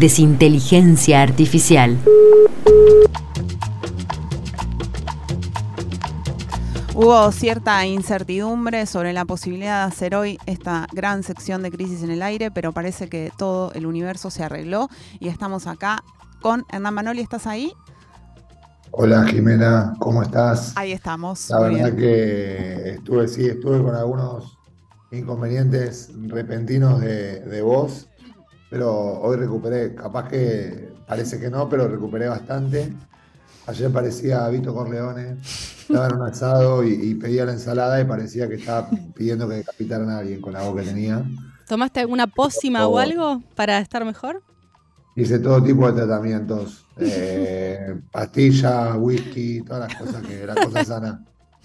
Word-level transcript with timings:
Desinteligencia 0.00 1.20
Artificial. 1.20 1.98
Hubo 6.94 7.30
cierta 7.32 7.84
incertidumbre 7.84 8.86
sobre 8.86 9.12
la 9.12 9.26
posibilidad 9.26 9.84
de 9.84 9.92
hacer 9.92 10.14
hoy 10.14 10.38
esta 10.46 10.86
gran 10.94 11.22
sección 11.22 11.62
de 11.62 11.70
Crisis 11.70 12.02
en 12.02 12.10
el 12.10 12.22
Aire, 12.22 12.50
pero 12.50 12.72
parece 12.72 13.10
que 13.10 13.30
todo 13.36 13.72
el 13.74 13.84
universo 13.84 14.30
se 14.30 14.42
arregló 14.42 14.88
y 15.18 15.28
estamos 15.28 15.66
acá 15.66 16.02
con 16.40 16.64
Hernán 16.72 16.94
Manoli. 16.94 17.20
¿Estás 17.20 17.46
ahí? 17.46 17.70
Hola 18.92 19.26
Jimena, 19.26 19.92
¿cómo 19.98 20.22
estás? 20.22 20.72
Ahí 20.76 20.92
estamos. 20.92 21.50
La 21.50 21.58
muy 21.58 21.74
verdad 21.74 21.92
bien. 21.92 21.96
que 21.98 22.90
estuve, 22.92 23.28
sí, 23.28 23.44
estuve 23.44 23.82
con 23.82 23.94
algunos 23.94 24.56
inconvenientes 25.12 26.10
repentinos 26.28 27.00
de, 27.00 27.40
de 27.40 27.62
voz, 27.62 28.09
pero 28.70 29.20
hoy 29.20 29.36
recuperé, 29.36 29.94
capaz 29.94 30.28
que 30.28 30.92
parece 31.06 31.38
que 31.38 31.50
no, 31.50 31.68
pero 31.68 31.88
recuperé 31.88 32.28
bastante. 32.28 32.92
Ayer 33.66 33.92
parecía 33.92 34.48
Vito 34.48 34.72
Corleone, 34.72 35.36
estaba 35.42 36.06
en 36.06 36.14
un 36.14 36.22
asado 36.22 36.82
y, 36.84 36.92
y 36.92 37.14
pedía 37.16 37.44
la 37.44 37.52
ensalada 37.52 38.00
y 38.00 38.04
parecía 38.04 38.48
que 38.48 38.54
estaba 38.54 38.88
pidiendo 39.14 39.48
que 39.48 39.56
decapitaran 39.56 40.08
a 40.08 40.18
alguien 40.18 40.40
con 40.40 40.52
la 40.52 40.62
voz 40.62 40.80
que 40.80 40.88
tenía. 40.88 41.24
¿Tomaste 41.68 42.00
alguna 42.00 42.26
pócima 42.26 42.86
o 42.86 42.98
algo 42.98 43.42
para 43.54 43.78
estar 43.78 44.04
mejor? 44.04 44.42
Hice 45.14 45.38
todo 45.38 45.62
tipo 45.62 45.86
de 45.90 46.00
tratamientos, 46.00 46.86
eh, 46.96 48.00
pastillas, 48.10 48.96
whisky, 48.96 49.62
todas 49.62 49.88
las 49.88 50.00
cosas 50.00 50.22
que, 50.22 50.46
la 50.46 50.54
cosa 50.54 50.84
sana, 50.84 51.24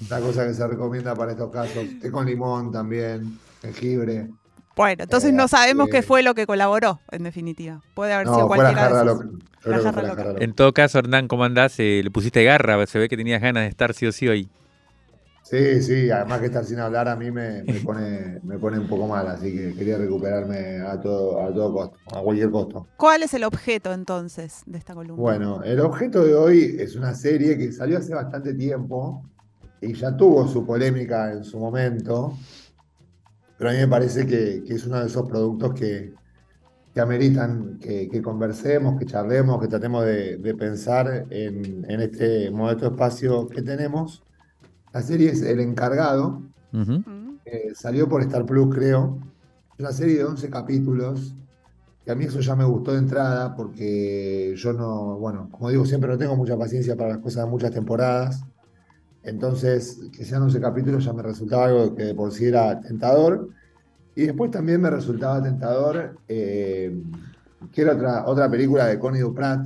la 0.09 0.19
cosa 0.19 0.45
que 0.45 0.53
se 0.53 0.67
recomienda 0.67 1.15
para 1.15 1.31
estos 1.31 1.51
casos. 1.51 1.85
Té 2.01 2.11
con 2.11 2.25
limón 2.25 2.71
también, 2.71 3.39
jengibre. 3.61 4.29
Bueno, 4.75 5.03
entonces 5.03 5.29
Eh, 5.29 5.33
no 5.33 5.47
sabemos 5.47 5.87
eh, 5.87 5.91
qué 5.91 6.01
fue 6.03 6.21
lo 6.23 6.35
que 6.35 6.45
colaboró, 6.45 6.99
en 7.11 7.23
definitiva. 7.23 7.81
Puede 7.93 8.13
haber 8.13 8.27
sido 8.27 8.41
No, 8.41 8.47
cualquiera 8.47 8.81
jarra 8.81 8.99
de 8.99 9.05
loca. 9.05 9.23
esos. 9.23 9.95
Loca. 10.07 10.43
En 10.43 10.53
todo 10.53 10.73
caso, 10.73 10.99
Hernán, 10.99 11.27
¿cómo 11.27 11.43
andás? 11.45 11.79
Eh, 11.79 12.01
le 12.03 12.11
pusiste 12.11 12.43
garra, 12.43 12.85
se 12.85 12.99
ve 12.99 13.07
que 13.09 13.17
tenías 13.17 13.41
ganas 13.41 13.63
de 13.63 13.69
estar 13.69 13.93
sí 13.93 14.05
o 14.05 14.11
sí 14.11 14.27
hoy. 14.27 14.49
Sí, 15.43 15.81
sí, 15.83 16.09
además 16.09 16.39
que 16.39 16.47
estar 16.47 16.65
sin 16.65 16.79
hablar 16.79 17.07
a 17.07 17.15
mí 17.15 17.29
me, 17.31 17.63
me 17.63 17.79
pone, 17.79 18.39
me 18.43 18.57
pone 18.57 18.79
un 18.79 18.87
poco 18.87 19.07
mal, 19.07 19.27
así 19.27 19.53
que 19.53 19.75
quería 19.75 19.97
recuperarme 19.97 20.79
a 20.81 20.99
todo, 20.99 21.39
a 21.41 21.53
todo 21.53 21.71
costo, 21.73 21.99
a 22.17 22.21
cualquier 22.21 22.49
costo. 22.49 22.87
¿Cuál 22.97 23.23
es 23.23 23.33
el 23.35 23.43
objeto 23.43 23.93
entonces 23.93 24.63
de 24.65 24.77
esta 24.79 24.95
columna? 24.95 25.21
Bueno, 25.21 25.63
el 25.63 25.79
objeto 25.81 26.23
de 26.23 26.33
hoy 26.33 26.75
es 26.79 26.95
una 26.95 27.13
serie 27.13 27.57
que 27.57 27.71
salió 27.71 27.99
hace 27.99 28.13
bastante 28.15 28.53
tiempo 28.55 29.23
y 29.81 29.93
ya 29.93 30.17
tuvo 30.17 30.47
su 30.47 30.65
polémica 30.65 31.31
en 31.31 31.43
su 31.43 31.59
momento, 31.59 32.33
pero 33.57 33.69
a 33.69 33.73
mí 33.73 33.79
me 33.79 33.87
parece 33.87 34.25
que, 34.25 34.63
que 34.65 34.73
es 34.73 34.85
uno 34.85 34.99
de 34.99 35.07
esos 35.07 35.27
productos 35.27 35.73
que, 35.73 36.13
que 36.93 37.01
ameritan 37.01 37.77
que, 37.79 38.07
que 38.09 38.21
conversemos, 38.21 38.97
que 38.97 39.05
charlemos, 39.05 39.59
que 39.61 39.67
tratemos 39.67 40.05
de, 40.05 40.37
de 40.37 40.55
pensar 40.55 41.25
en, 41.29 41.85
en 41.89 42.01
este 42.01 42.49
modesto 42.51 42.87
espacio 42.87 43.47
que 43.47 43.61
tenemos. 43.61 44.23
La 44.93 45.01
serie 45.01 45.29
es 45.29 45.41
El 45.41 45.59
Encargado, 45.59 46.41
eh, 47.45 47.71
salió 47.75 48.07
por 48.07 48.21
Star 48.21 48.45
Plus, 48.45 48.73
creo. 48.73 49.19
Es 49.73 49.79
una 49.79 49.91
serie 49.91 50.17
de 50.17 50.23
11 50.25 50.49
capítulos. 50.49 51.35
Y 52.05 52.11
a 52.11 52.15
mí 52.15 52.25
eso 52.25 52.39
ya 52.39 52.55
me 52.55 52.63
gustó 52.65 52.93
de 52.93 52.99
entrada 52.99 53.55
porque 53.55 54.53
yo 54.55 54.73
no, 54.73 55.17
bueno, 55.17 55.49
como 55.51 55.69
digo 55.69 55.85
siempre, 55.85 56.09
no 56.09 56.17
tengo 56.17 56.35
mucha 56.35 56.57
paciencia 56.57 56.95
para 56.95 57.09
las 57.09 57.17
cosas 57.19 57.45
de 57.45 57.51
muchas 57.51 57.71
temporadas. 57.71 58.45
Entonces, 59.25 59.99
que 60.15 60.23
sean 60.23 60.43
11 60.43 60.61
capítulos 60.61 61.05
ya 61.05 61.13
me 61.13 61.23
resultaba 61.23 61.65
algo 61.65 61.95
que 61.95 62.03
de 62.03 62.15
por 62.15 62.31
sí 62.31 62.45
era 62.45 62.79
tentador. 62.79 63.49
Y 64.15 64.23
después 64.23 64.51
también 64.51 64.81
me 64.81 64.89
resultaba 64.89 65.41
tentador 65.41 66.17
eh, 66.27 67.01
que 67.71 67.81
era 67.81 67.93
otra, 67.93 68.25
otra 68.27 68.49
película 68.49 68.85
de 68.85 68.99
Connie 68.99 69.21
Duprat, 69.21 69.65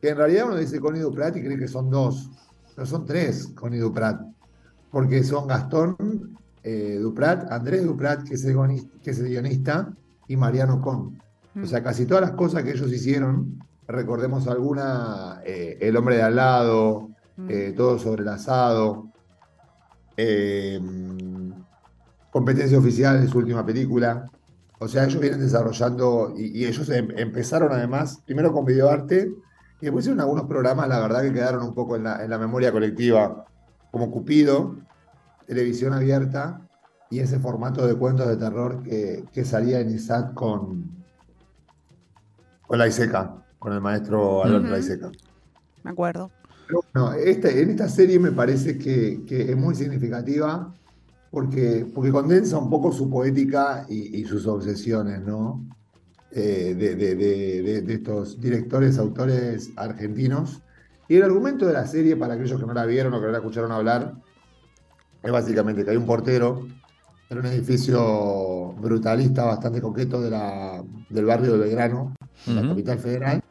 que 0.00 0.08
en 0.08 0.16
realidad 0.16 0.46
uno 0.46 0.56
dice 0.56 0.80
Connie 0.80 1.00
Duprat 1.00 1.36
y 1.36 1.42
cree 1.42 1.58
que 1.58 1.68
son 1.68 1.90
dos, 1.90 2.30
pero 2.74 2.86
son 2.86 3.04
tres 3.04 3.48
Connie 3.54 3.78
Duprat, 3.78 4.20
porque 4.90 5.22
son 5.22 5.46
Gastón 5.46 5.96
eh, 6.62 6.98
Duprat, 7.00 7.50
Andrés 7.52 7.84
Duprat, 7.84 8.22
que 8.24 8.34
es, 8.34 8.44
el 8.44 8.54
guionista, 8.54 8.90
que 9.02 9.10
es 9.10 9.18
el 9.18 9.28
guionista, 9.28 9.92
y 10.26 10.36
Mariano 10.36 10.80
Con. 10.80 11.20
O 11.60 11.66
sea, 11.66 11.82
casi 11.82 12.06
todas 12.06 12.22
las 12.22 12.32
cosas 12.32 12.62
que 12.62 12.70
ellos 12.70 12.92
hicieron, 12.92 13.58
recordemos 13.88 14.46
alguna, 14.46 15.40
eh, 15.44 15.78
El 15.80 15.96
hombre 15.96 16.16
de 16.16 16.22
al 16.22 16.36
lado, 16.36 17.08
mm. 17.08 17.09
Eh, 17.46 17.72
Todo 17.76 17.98
sobre 17.98 18.22
el 18.22 18.28
asado, 18.28 19.10
eh, 20.16 20.80
Competencia 22.30 22.78
oficial 22.78 23.22
es 23.24 23.30
su 23.30 23.38
última 23.38 23.66
película. 23.66 24.30
O 24.78 24.88
sea, 24.88 25.04
ellos 25.04 25.20
vienen 25.20 25.40
desarrollando 25.40 26.32
y, 26.36 26.60
y 26.60 26.64
ellos 26.66 26.88
em- 26.90 27.10
empezaron 27.16 27.72
además, 27.72 28.22
primero 28.24 28.52
con 28.52 28.64
videoarte 28.64 29.34
y 29.80 29.84
después 29.86 30.04
hicieron 30.04 30.20
algunos 30.20 30.46
programas, 30.46 30.88
la 30.88 31.00
verdad 31.00 31.22
que 31.22 31.32
quedaron 31.32 31.62
un 31.64 31.74
poco 31.74 31.96
en 31.96 32.04
la, 32.04 32.22
en 32.24 32.30
la 32.30 32.38
memoria 32.38 32.70
colectiva, 32.72 33.46
como 33.90 34.10
Cupido, 34.10 34.76
televisión 35.46 35.92
abierta 35.92 36.60
y 37.08 37.18
ese 37.20 37.40
formato 37.40 37.86
de 37.86 37.96
cuentos 37.96 38.28
de 38.28 38.36
terror 38.36 38.82
que, 38.82 39.28
que 39.32 39.44
salía 39.44 39.80
en 39.80 39.90
ISAT 39.90 40.34
con, 40.34 40.84
con 42.66 42.78
la 42.78 42.86
ISECA, 42.86 43.44
con 43.58 43.72
el 43.72 43.80
maestro 43.80 44.44
Alberto 44.44 44.66
Ujú. 44.66 44.72
Laiseca. 44.74 45.10
Me 45.82 45.90
acuerdo. 45.90 46.30
Bueno, 46.94 47.12
este- 47.14 47.62
en 47.62 47.70
esta 47.70 47.88
serie 47.88 48.18
me 48.18 48.32
parece 48.32 48.78
que, 48.78 49.22
que 49.26 49.50
es 49.50 49.56
muy 49.56 49.74
significativa 49.74 50.72
porque, 51.30 51.86
porque 51.94 52.10
condensa 52.10 52.58
un 52.58 52.68
poco 52.70 52.92
su 52.92 53.08
poética 53.08 53.86
y, 53.88 54.20
y 54.20 54.24
sus 54.24 54.46
obsesiones, 54.46 55.20
¿no? 55.22 55.64
Eh, 56.32 56.74
de, 56.78 56.94
de- 56.96 57.14
de- 57.16 57.62
de- 57.62 57.82
de 57.82 57.94
estos 57.94 58.40
directores, 58.40 58.98
autores 58.98 59.70
argentinos. 59.76 60.62
Y 61.08 61.16
el 61.16 61.24
argumento 61.24 61.66
de 61.66 61.72
la 61.72 61.86
serie, 61.86 62.16
para 62.16 62.34
aquellos 62.34 62.60
que 62.60 62.66
no 62.66 62.72
la 62.72 62.86
vieron 62.86 63.12
o 63.14 63.20
que 63.20 63.26
no 63.26 63.32
la 63.32 63.38
escucharon 63.38 63.72
hablar, 63.72 64.14
es 65.22 65.32
básicamente 65.32 65.84
que 65.84 65.90
hay 65.90 65.96
un 65.96 66.06
portero 66.06 66.66
en 67.30 67.38
un 67.38 67.46
edificio 67.46 68.72
brutalista 68.80 69.44
bastante 69.44 69.80
coqueto 69.80 70.20
de 70.20 70.30
la, 70.30 70.82
del 71.08 71.24
barrio 71.24 71.52
de 71.52 71.58
Belgrano, 71.58 72.14
en 72.46 72.56
la 72.56 72.62
capital 72.70 72.98
federal. 72.98 73.42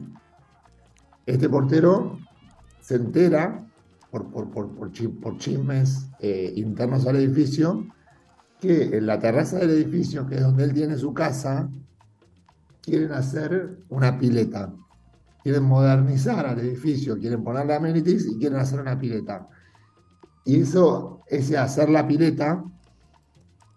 Este 1.26 1.48
portero 1.50 2.18
se 2.90 2.96
entera 2.96 3.64
por, 4.10 4.32
por, 4.32 4.50
por, 4.50 4.76
por 4.76 4.92
chi- 4.92 5.08
por 5.10 5.38
chismes 5.38 6.10
eh, 6.20 6.52
internos 6.56 7.06
al 7.06 7.18
edificio 7.18 7.86
que 8.60 8.98
en 8.98 9.06
la 9.06 9.20
terraza 9.20 9.60
del 9.60 9.70
edificio, 9.70 10.26
que 10.26 10.36
es 10.38 10.42
donde 10.42 10.64
él 10.64 10.74
tiene 10.74 10.98
su 10.98 11.14
casa, 11.14 11.70
quieren 12.82 13.12
hacer 13.12 13.78
una 13.90 14.18
pileta. 14.18 14.74
Quieren 15.44 15.66
modernizar 15.66 16.48
al 16.48 16.60
edificio, 16.60 17.16
quieren 17.20 17.44
ponerle 17.44 17.76
amenities 17.76 18.26
y 18.26 18.40
quieren 18.40 18.58
hacer 18.58 18.82
una 18.82 18.98
pileta. 18.98 19.48
Y 20.44 20.62
eso, 20.62 21.22
ese 21.28 21.60
hacer 21.60 21.90
la 21.92 22.08
pileta, 22.08 22.64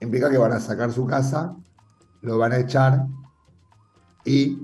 implica 0.00 0.30
que 0.30 0.38
van 0.38 0.52
a 0.52 0.58
sacar 0.58 0.90
su 0.90 1.04
casa, 1.06 1.54
lo 2.22 2.38
van 2.38 2.52
a 2.52 2.60
echar 2.60 3.06
y 4.24 4.58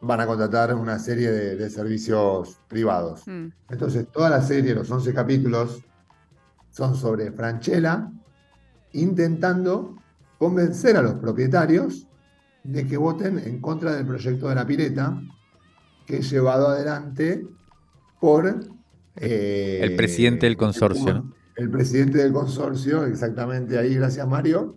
van 0.00 0.20
a 0.20 0.26
contratar 0.26 0.74
una 0.74 0.98
serie 0.98 1.30
de, 1.30 1.56
de 1.56 1.70
servicios 1.70 2.60
privados. 2.68 3.26
Mm. 3.26 3.46
Entonces, 3.70 4.06
toda 4.12 4.30
la 4.30 4.42
serie, 4.42 4.74
los 4.74 4.90
11 4.90 5.12
capítulos, 5.12 5.82
son 6.70 6.94
sobre 6.94 7.32
Franchella 7.32 8.10
intentando 8.92 9.96
convencer 10.38 10.96
a 10.96 11.02
los 11.02 11.14
propietarios 11.14 12.06
de 12.62 12.86
que 12.86 12.96
voten 12.96 13.38
en 13.38 13.60
contra 13.60 13.94
del 13.96 14.06
proyecto 14.06 14.48
de 14.48 14.54
la 14.54 14.66
pileta 14.66 15.20
que 16.06 16.18
es 16.18 16.30
llevado 16.30 16.68
adelante 16.68 17.46
por... 18.20 18.60
eh, 19.16 19.80
El 19.82 19.96
presidente 19.96 20.46
del 20.46 20.52
el 20.52 20.58
consorcio, 20.58 21.14
¿no? 21.14 21.34
El 21.56 21.70
presidente 21.70 22.18
del 22.18 22.32
consorcio, 22.32 23.04
exactamente 23.04 23.76
ahí, 23.78 23.96
gracias 23.96 24.26
Mario, 24.28 24.76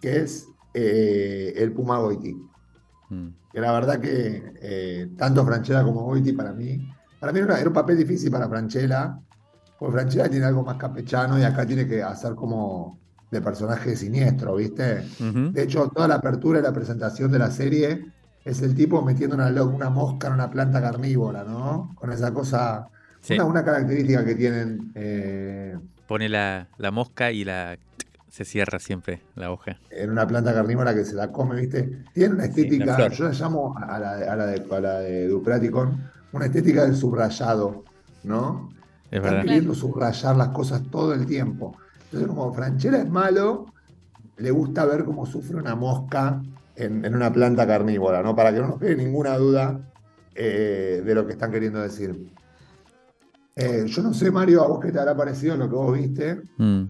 que 0.00 0.20
es 0.20 0.48
eh, 0.72 1.52
el 1.56 1.72
Puma 1.72 1.98
Goiti 1.98 2.34
Mm. 3.14 3.28
que 3.52 3.60
la 3.60 3.72
verdad 3.72 4.00
que 4.00 4.52
eh, 4.60 5.08
tanto 5.16 5.44
Franchella 5.46 5.82
como 5.84 6.02
Goiti 6.02 6.32
para 6.32 6.52
mí, 6.52 6.86
para 7.20 7.32
mí 7.32 7.38
era, 7.38 7.46
una- 7.48 7.58
era 7.60 7.68
un 7.68 7.74
papel 7.74 7.96
difícil 7.98 8.30
para 8.30 8.48
Franchella, 8.48 9.16
porque 9.78 9.92
Franchella 9.92 10.28
tiene 10.28 10.46
algo 10.46 10.64
más 10.64 10.76
campechano 10.76 11.38
y 11.38 11.42
acá 11.42 11.64
tiene 11.66 11.86
que 11.86 12.02
hacer 12.02 12.34
como 12.34 12.98
de 13.30 13.40
personaje 13.40 13.96
siniestro, 13.96 14.56
¿viste? 14.56 15.04
De 15.52 15.62
hecho, 15.62 15.88
toda 15.88 16.06
la 16.08 16.16
apertura 16.16 16.60
y 16.60 16.62
la 16.62 16.72
presentación 16.72 17.30
de 17.32 17.38
la 17.38 17.50
serie 17.50 18.06
es 18.44 18.62
el 18.62 18.74
tipo 18.74 19.02
metiendo 19.02 19.34
una, 19.36 19.90
mosca 19.90 20.28
en 20.28 20.34
una 20.34 20.50
planta 20.50 20.80
carnívora, 20.80 21.42
¿no? 21.44 21.92
Con 21.96 22.12
esa 22.12 22.32
cosa, 22.32 22.88
Sí. 23.20 23.34
una, 23.34 23.44
una 23.44 23.64
característica 23.64 24.24
que 24.24 24.34
tienen 24.34 24.92
eh, 24.94 25.76
Pone 26.06 26.28
la, 26.28 26.68
la 26.76 26.90
mosca 26.90 27.32
y 27.32 27.42
la 27.44 27.76
se 28.34 28.44
cierra 28.44 28.80
siempre 28.80 29.22
la 29.36 29.52
hoja. 29.52 29.78
en 29.90 30.10
una 30.10 30.26
planta 30.26 30.52
carnívora 30.52 30.92
que 30.92 31.04
se 31.04 31.14
la 31.14 31.30
come, 31.30 31.60
¿viste? 31.60 32.04
Tiene 32.12 32.34
una 32.34 32.46
estética, 32.46 33.08
yo 33.08 33.24
la 33.24 33.30
llamo 33.32 33.76
a 33.78 33.98
la, 34.00 34.16
de- 34.16 34.28
a 34.28 34.34
la 34.36 34.46
de, 34.46 34.64
a 34.76 34.80
la 34.80 34.98
de 35.00 35.28
Dupraticon, 35.28 36.02
una 36.32 36.46
estética 36.46 36.82
del 36.84 36.96
subrayado, 36.96 37.84
¿no? 38.24 38.70
Es 39.10 39.18
Están 39.18 39.22
verdad. 39.30 39.42
queriendo 39.44 39.74
subrayar 39.74 40.36
las 40.36 40.48
cosas 40.48 40.82
todo 40.90 41.14
el 41.14 41.26
tiempo. 41.26 41.76
Entonces, 42.06 42.28
como 42.28 42.52
Franchella 42.52 42.98
es 42.98 43.08
malo, 43.08 43.66
le 44.38 44.50
gusta 44.50 44.84
ver 44.84 45.04
cómo 45.04 45.26
sufre 45.26 45.56
una 45.56 45.76
mosca 45.76 46.42
en, 46.74 47.04
en 47.04 47.14
una 47.14 47.32
planta 47.32 47.64
carnívora, 47.68 48.20
¿no? 48.20 48.34
Para 48.34 48.52
que 48.52 48.58
no 48.58 48.66
nos 48.66 48.80
quede 48.80 48.96
ninguna 48.96 49.36
duda 49.36 49.78
eh, 50.34 51.02
de 51.06 51.14
lo 51.14 51.24
que 51.24 51.34
están 51.34 51.52
queriendo 51.52 51.80
decir. 51.80 52.32
Eh, 53.56 53.84
yo 53.86 54.02
no 54.02 54.12
sé, 54.12 54.32
Mario, 54.32 54.64
a 54.64 54.66
vos 54.66 54.80
qué 54.80 54.90
te 54.90 54.98
habrá 54.98 55.16
parecido 55.16 55.56
lo 55.56 55.68
que 55.68 55.74
vos 55.76 55.96
viste. 55.96 56.42
Mm. 56.58 56.82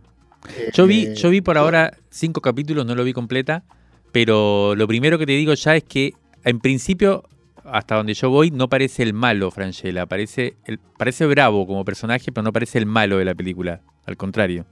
Yo 0.73 0.87
vi, 0.87 1.05
Eh, 1.05 1.14
yo 1.14 1.31
vi 1.31 1.41
por 1.41 1.58
ahora 1.58 1.96
cinco 2.11 2.41
capítulos, 2.41 2.85
no 2.87 2.94
lo 2.94 3.05
vi 3.05 3.12
completa, 3.12 3.64
pero 4.12 4.75
lo 4.75 4.87
primero 4.87 5.19
que 5.19 5.26
te 5.26 5.32
digo 5.32 5.55
ya 5.55 5.76
es 5.76 5.85
que 5.85 6.12
en 6.44 6.61
principio, 6.61 7.25
hasta 7.64 7.96
donde 7.96 8.14
yo 8.14 8.29
voy, 8.31 8.50
no 8.50 8.69
parece 8.69 9.02
el 9.02 9.14
malo 9.14 9.50
Franchella, 9.50 10.06
parece, 10.06 10.55
el, 10.67 10.79
parece 10.79 11.26
bravo 11.26 11.67
como 11.67 11.85
personaje, 11.85 12.31
pero 12.32 12.43
no 12.44 12.52
parece 12.52 12.79
el 12.79 12.87
malo 12.87 13.19
de 13.19 13.25
la 13.25 13.35
película, 13.35 13.81
al 14.06 14.17
contrario. 14.17 14.67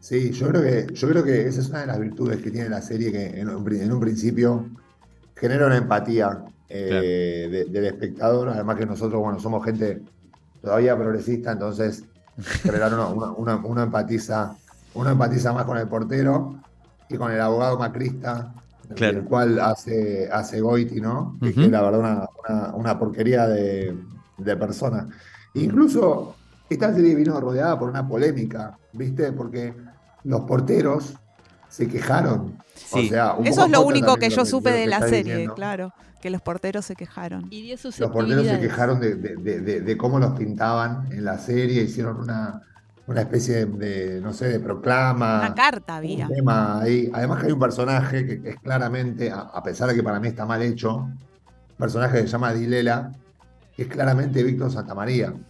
Sí, 0.00 0.32
yo 0.32 0.48
creo 0.48 0.62
que, 0.62 0.94
yo 0.94 1.08
creo 1.08 1.24
que 1.24 1.46
esa 1.46 1.60
es 1.60 1.68
una 1.70 1.80
de 1.80 1.86
las 1.86 1.98
virtudes 2.00 2.42
que 2.42 2.50
tiene 2.50 2.68
la 2.68 2.82
serie, 2.82 3.10
que 3.10 3.40
en 3.40 3.48
un, 3.48 3.64
pri- 3.64 3.80
en 3.80 3.92
un 3.92 4.00
principio 4.00 4.68
genera 5.34 5.66
una 5.66 5.78
empatía 5.78 6.44
eh, 6.68 7.48
de- 7.50 7.64
del 7.66 7.84
espectador, 7.86 8.48
además 8.50 8.76
que 8.76 8.86
nosotros, 8.86 9.20
bueno, 9.22 9.38
somos 9.40 9.64
gente 9.64 10.02
todavía 10.60 10.96
progresista, 10.96 11.52
entonces 11.52 12.04
generar 12.42 12.92
una, 12.94 13.06
una- 13.32 13.56
una- 13.56 13.82
empatiza, 13.84 14.54
empatiza 15.12 15.52
más 15.52 15.64
con 15.64 15.78
el 15.78 15.88
portero 15.88 16.56
y 17.08 17.16
con 17.16 17.30
el 17.32 17.40
abogado 17.40 17.78
macrista, 17.78 18.52
Claro. 18.94 19.18
el 19.18 19.24
cual 19.24 19.60
hace, 19.60 20.28
hace 20.30 20.60
Goiti, 20.60 21.00
¿no? 21.00 21.38
Que, 21.40 21.48
es 21.50 21.56
la 21.70 21.80
verdad 21.82 22.00
una, 22.00 22.28
una- 22.48 22.74
una 22.74 22.98
porquería 22.98 23.46
de, 23.48 23.98
de 24.38 24.56
persona. 24.56 25.08
Incluso 25.54 26.34
esta 26.68 26.92
serie 26.92 27.14
vino 27.14 27.40
rodeada 27.40 27.78
por 27.78 27.88
una 27.88 28.06
polémica, 28.06 28.76
¿viste? 28.92 29.32
Porque 29.32 29.74
los 30.24 30.40
porteros 30.42 31.14
se 31.74 31.88
quejaron. 31.88 32.56
O 32.92 33.02
sea, 33.02 33.34
un 33.34 33.46
Eso 33.46 33.56
poco 33.62 33.66
es 33.66 33.72
lo 33.72 33.82
único 33.82 34.16
que 34.16 34.30
yo 34.30 34.44
supe 34.44 34.70
de 34.70 34.86
la 34.86 35.00
serie, 35.00 35.32
diciendo. 35.32 35.54
claro, 35.54 35.92
que 36.22 36.30
los 36.30 36.40
porteros 36.40 36.84
se 36.84 36.94
quejaron. 36.94 37.46
Y 37.50 37.62
dio 37.62 37.76
sus 37.76 37.98
Los 37.98 38.10
porteros 38.10 38.46
se 38.46 38.60
quejaron 38.60 39.00
de, 39.00 39.16
de- 39.16 39.36
de- 39.36 39.60
de- 39.60 39.80
de 39.80 39.96
cómo 39.96 40.18
los 40.20 40.38
pintaban 40.38 41.12
en 41.12 41.24
la 41.24 41.36
serie, 41.38 41.82
hicieron 41.82 42.18
una, 42.20 42.62
una 43.08 43.20
especie 43.22 43.66
de, 43.66 43.66
de, 43.66 44.20
no 44.20 44.32
sé, 44.32 44.48
de 44.48 44.60
proclama. 44.60 45.40
Una 45.40 45.54
carta 45.54 45.96
había. 45.96 46.28
un 46.28 46.34
tema 46.34 46.80
ahí. 46.80 47.10
Además 47.12 47.40
que 47.40 47.46
hay 47.46 47.52
un 47.52 47.58
personaje 47.60 48.24
que 48.40 48.50
es 48.50 48.56
claramente, 48.60 49.30
a, 49.32 49.40
a 49.40 49.62
pesar 49.62 49.88
de 49.88 49.96
que 49.96 50.02
para 50.04 50.20
mí 50.20 50.28
está 50.28 50.46
mal 50.46 50.62
hecho, 50.62 50.94
un 50.98 51.18
personaje 51.76 52.18
que 52.18 52.22
se 52.22 52.28
llama 52.28 52.52
Dilela, 52.54 53.10
que 53.76 53.82
es 53.82 53.88
claramente 53.88 54.42
Víctor 54.44 54.70
Santamaría. 54.70 55.34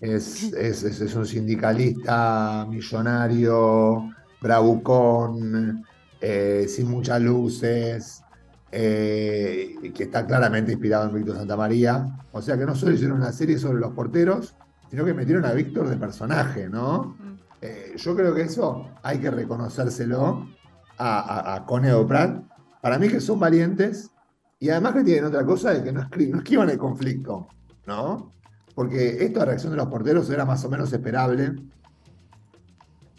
Es, 0.00 0.52
es, 0.52 0.82
es- 0.82 1.00
es 1.00 1.14
un 1.14 1.24
sindicalista 1.24 2.66
millonario, 2.68 4.10
bravucón, 4.44 5.82
eh, 6.20 6.66
sin 6.68 6.90
muchas 6.90 7.20
luces, 7.22 8.22
eh, 8.70 9.74
que 9.94 10.04
está 10.04 10.26
claramente 10.26 10.72
inspirado 10.72 11.08
en 11.08 11.14
Víctor 11.14 11.36
Santamaría. 11.36 12.06
O 12.30 12.42
sea 12.42 12.58
que 12.58 12.66
no 12.66 12.74
solo 12.74 12.92
hicieron 12.92 13.16
una 13.16 13.32
serie 13.32 13.58
sobre 13.58 13.80
los 13.80 13.92
porteros, 13.92 14.54
sino 14.90 15.04
que 15.04 15.14
metieron 15.14 15.46
a 15.46 15.52
Víctor 15.52 15.88
de 15.88 15.96
personaje, 15.96 16.68
¿no? 16.68 17.16
Mm. 17.18 17.34
Eh, 17.62 17.94
yo 17.96 18.14
creo 18.14 18.34
que 18.34 18.42
eso 18.42 18.86
hay 19.02 19.18
que 19.18 19.30
reconocérselo 19.30 20.46
a, 20.98 21.20
a, 21.20 21.54
a 21.54 21.64
Cone. 21.64 21.90
Para 22.82 22.98
mí 22.98 23.08
que 23.08 23.20
son 23.20 23.40
valientes 23.40 24.10
y 24.60 24.68
además 24.68 24.92
que 24.92 25.04
tienen 25.04 25.24
otra 25.24 25.44
cosa 25.46 25.72
de 25.72 25.82
que 25.82 25.90
no, 25.90 26.02
no 26.02 26.38
esquivan 26.38 26.68
el 26.68 26.76
conflicto, 26.76 27.48
¿no? 27.86 28.30
Porque 28.74 29.24
esto 29.24 29.40
de 29.40 29.46
reacción 29.46 29.72
de 29.72 29.78
los 29.78 29.88
porteros 29.88 30.28
era 30.28 30.44
más 30.44 30.62
o 30.66 30.68
menos 30.68 30.92
esperable. 30.92 31.54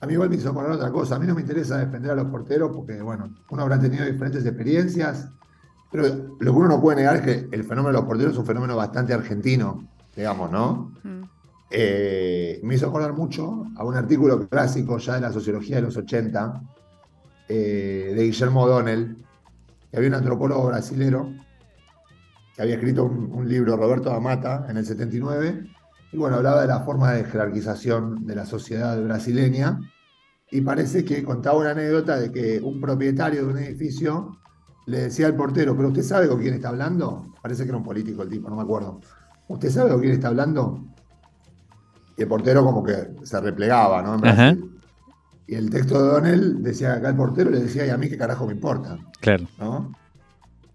A 0.01 0.05
mí 0.05 0.13
igual 0.13 0.29
me 0.29 0.35
hizo 0.35 0.49
acordar 0.49 0.73
otra 0.73 0.91
cosa. 0.91 1.15
A 1.15 1.19
mí 1.19 1.25
no 1.25 1.35
me 1.35 1.41
interesa 1.41 1.77
defender 1.77 2.11
a 2.11 2.15
los 2.15 2.25
porteros 2.25 2.71
porque, 2.75 3.01
bueno, 3.01 3.33
uno 3.49 3.61
habrá 3.61 3.79
tenido 3.79 4.05
diferentes 4.05 4.45
experiencias, 4.45 5.29
pero 5.91 6.03
lo 6.39 6.51
que 6.51 6.57
uno 6.57 6.67
no 6.67 6.81
puede 6.81 6.97
negar 6.97 7.15
es 7.17 7.21
que 7.21 7.47
el 7.51 7.63
fenómeno 7.63 7.87
de 7.87 7.93
los 7.93 8.05
porteros 8.05 8.33
es 8.33 8.39
un 8.39 8.45
fenómeno 8.45 8.75
bastante 8.75 9.13
argentino, 9.13 9.87
digamos, 10.15 10.51
¿no? 10.51 10.93
Mm. 11.03 11.23
Eh, 11.71 12.59
me 12.63 12.75
hizo 12.75 12.87
acordar 12.87 13.13
mucho 13.13 13.65
a 13.75 13.83
un 13.83 13.95
artículo 13.95 14.47
clásico 14.47 14.97
ya 14.97 15.15
de 15.15 15.21
la 15.21 15.31
sociología 15.31 15.77
de 15.77 15.81
los 15.83 15.97
80, 15.97 16.61
eh, 17.47 18.13
de 18.15 18.23
Guillermo 18.23 18.63
O'Donnell, 18.63 19.25
que 19.89 19.97
había 19.97 20.09
un 20.09 20.15
antropólogo 20.15 20.67
brasilero 20.67 21.31
que 22.55 22.61
había 22.61 22.75
escrito 22.75 23.03
un, 23.03 23.31
un 23.33 23.49
libro, 23.49 23.75
Roberto 23.75 24.13
Amata, 24.13 24.65
en 24.69 24.77
el 24.77 24.85
79, 24.85 25.67
y 26.11 26.17
bueno, 26.17 26.37
hablaba 26.37 26.61
de 26.61 26.67
la 26.67 26.81
forma 26.81 27.11
de 27.13 27.25
jerarquización 27.25 28.25
de 28.25 28.35
la 28.35 28.45
sociedad 28.45 29.01
brasileña, 29.01 29.79
y 30.51 30.61
parece 30.61 31.03
que 31.03 31.23
contaba 31.23 31.57
una 31.57 31.71
anécdota 31.71 32.17
de 32.17 32.31
que 32.31 32.59
un 32.61 32.79
propietario 32.79 33.45
de 33.45 33.53
un 33.53 33.57
edificio 33.57 34.37
le 34.85 35.01
decía 35.01 35.25
al 35.27 35.35
portero, 35.35 35.75
pero 35.75 35.89
usted 35.89 36.03
sabe 36.03 36.27
con 36.27 36.39
quién 36.39 36.53
está 36.53 36.69
hablando, 36.69 37.33
parece 37.41 37.63
que 37.63 37.69
era 37.69 37.77
un 37.77 37.83
político 37.83 38.21
el 38.21 38.29
tipo, 38.29 38.49
no 38.49 38.55
me 38.55 38.61
acuerdo, 38.61 39.01
¿usted 39.47 39.69
sabe 39.69 39.91
con 39.91 40.01
quién 40.01 40.13
está 40.13 40.27
hablando? 40.27 40.85
Y 42.17 42.21
el 42.21 42.27
portero 42.27 42.63
como 42.63 42.83
que 42.83 43.15
se 43.23 43.41
replegaba, 43.41 44.01
¿no? 44.01 44.17
Y 45.47 45.55
el 45.55 45.69
texto 45.69 46.01
de 46.01 46.09
O'Donnell 46.09 46.63
decía 46.63 46.93
que 46.93 46.99
acá 46.99 47.09
el 47.09 47.15
portero 47.15 47.51
le 47.51 47.59
decía, 47.59 47.85
¿y 47.85 47.89
a 47.89 47.97
mí 47.97 48.09
qué 48.09 48.17
carajo 48.17 48.47
me 48.47 48.53
importa? 48.53 48.97
Claro. 49.19 49.45
¿no? 49.59 49.91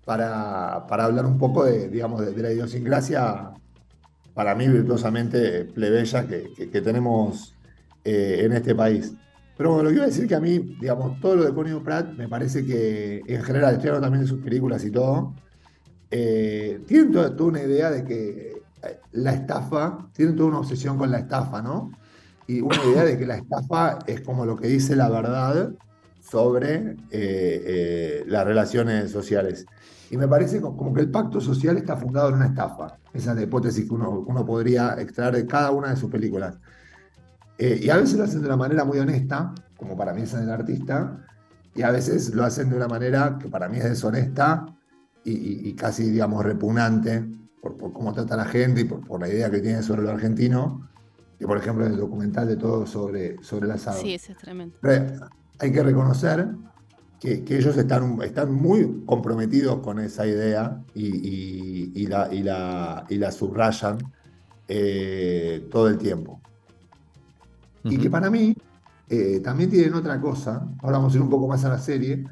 Para, 0.04 0.86
para 0.86 1.06
hablar 1.06 1.26
un 1.26 1.38
poco 1.38 1.64
de, 1.64 1.88
digamos, 1.88 2.20
de, 2.20 2.32
de 2.32 2.42
la 2.42 2.52
idiosincrasia, 2.52 3.50
para 4.32 4.54
mí 4.54 4.68
virtuosamente 4.68 5.64
plebeya 5.66 6.26
que, 6.26 6.52
que- 6.54 6.70
que 6.70 6.80
tenemos 6.82 7.58
eh, 8.04 8.40
en 8.44 8.52
este 8.52 8.74
país. 8.74 9.16
Pero 9.54 9.70
bueno, 9.70 9.84
lo 9.84 9.88
que 9.90 9.96
iba 9.96 10.04
a 10.04 10.08
decir 10.08 10.26
que 10.28 10.34
a 10.34 10.40
mí, 10.40 10.58
digamos, 10.78 11.20
todo 11.20 11.36
lo 11.36 11.44
de 11.44 11.54
Connie 11.54 11.80
Pratt 11.80 12.14
me 12.16 12.28
parece 12.28 12.64
que, 12.64 13.24
en 13.26 13.42
general, 13.42 13.74
estoy 13.74 13.88
hablando 13.88 14.06
también 14.06 14.22
de 14.24 14.28
sus 14.30 14.40
películas 14.42 14.84
y 14.84 14.90
todo, 14.90 15.36
eh, 16.10 16.84
tienen 16.86 17.12
toda, 17.12 17.34
toda 17.36 17.50
una 17.50 17.62
idea 17.62 17.90
de 17.90 18.04
que 18.04 18.66
eh, 18.82 19.02
la 19.12 19.32
estafa, 19.34 20.10
tienen 20.14 20.36
toda 20.36 20.48
una 20.50 20.58
obsesión 20.60 20.98
con 20.98 21.10
la 21.10 21.18
estafa, 21.20 21.62
¿no? 21.62 21.98
Y 22.46 22.60
una 22.60 22.84
idea 22.84 23.04
de 23.04 23.18
que 23.18 23.26
la 23.26 23.36
estafa 23.36 24.04
es 24.06 24.22
como 24.22 24.44
lo 24.46 24.56
que 24.56 24.68
dice 24.68 24.96
la 24.96 25.08
verdad 25.08 25.72
sobre 26.18 26.74
eh, 26.76 27.00
eh, 27.10 28.24
las 28.26 28.44
relaciones 28.44 29.10
sociales. 29.12 29.68
Y 30.10 30.16
me 30.16 30.26
parece 30.28 30.60
co- 30.60 30.76
como 30.76 30.92
que 30.92 31.00
el 31.02 31.10
pacto 31.10 31.40
social 31.40 31.76
está 31.76 31.96
fundado 31.96 32.28
en 32.30 32.34
una 32.36 32.46
estafa. 32.46 32.98
Esa 33.12 33.30
es 33.30 33.36
la 33.36 33.42
hipótesis 33.42 33.86
que 33.86 33.94
uno, 33.94 34.24
uno 34.26 34.44
podría 34.44 34.94
extraer 35.00 35.34
de 35.36 35.46
cada 35.46 35.70
una 35.70 35.90
de 35.90 35.96
sus 35.96 36.10
películas. 36.10 36.58
Eh, 37.58 37.78
y 37.82 37.90
a 37.90 37.96
veces 37.96 38.16
lo 38.16 38.24
hacen 38.24 38.40
de 38.40 38.46
una 38.46 38.56
manera 38.56 38.84
muy 38.84 38.98
honesta, 38.98 39.54
como 39.76 39.96
para 39.96 40.12
mí 40.12 40.22
es 40.22 40.34
el 40.34 40.50
artista, 40.50 41.16
y 41.74 41.82
a 41.82 41.90
veces 41.90 42.34
lo 42.34 42.44
hacen 42.44 42.70
de 42.70 42.76
una 42.76 42.88
manera 42.88 43.38
que 43.38 43.48
para 43.48 43.68
mí 43.68 43.78
es 43.78 43.84
deshonesta 43.84 44.66
y, 45.24 45.32
y- 45.32 45.68
y 45.68 45.74
casi, 45.74 46.10
digamos, 46.10 46.44
repugnante 46.44 47.24
por, 47.62 47.76
por 47.76 47.92
cómo 47.92 48.12
trata 48.12 48.34
a 48.34 48.38
la 48.38 48.44
gente 48.46 48.80
y 48.80 48.84
por, 48.84 49.06
por 49.06 49.20
la 49.20 49.28
idea 49.28 49.50
que 49.50 49.60
tiene 49.60 49.82
sobre 49.82 50.02
lo 50.02 50.10
argentino, 50.10 50.88
que 51.38 51.46
por 51.46 51.56
ejemplo 51.58 51.86
en 51.86 51.92
el 51.92 51.98
documental 51.98 52.48
de 52.48 52.56
todo 52.56 52.86
sobre, 52.86 53.42
sobre 53.42 53.66
el 53.66 53.72
asado. 53.72 54.00
Sí, 54.00 54.14
ese 54.14 54.32
es 54.32 54.38
tremendo. 54.38 54.76
Pero 54.80 55.26
hay 55.58 55.70
que 55.72 55.82
reconocer 55.82 56.48
que, 57.20 57.44
que 57.44 57.58
ellos 57.58 57.76
están, 57.76 58.20
están 58.22 58.52
muy 58.52 59.04
comprometidos 59.06 59.80
con 59.80 59.98
esa 60.00 60.26
idea 60.26 60.82
y, 60.94 61.06
y- 61.06 61.92
y 61.94 62.06
la, 62.06 62.32
y, 62.32 62.42
la, 62.42 63.06
y 63.08 63.16
la 63.18 63.30
subrayan 63.30 63.98
eh, 64.68 65.68
todo 65.70 65.88
el 65.88 65.98
tiempo. 65.98 66.40
Y 67.84 67.98
que 67.98 68.10
para 68.10 68.30
mí 68.30 68.54
eh, 69.08 69.40
también 69.40 69.70
tienen 69.70 69.94
otra 69.94 70.20
cosa, 70.20 70.66
ahora 70.82 70.98
vamos 70.98 71.12
a 71.12 71.16
ir 71.16 71.22
un 71.22 71.30
poco 71.30 71.48
más 71.48 71.64
a 71.64 71.70
la 71.70 71.78
serie, 71.78 72.24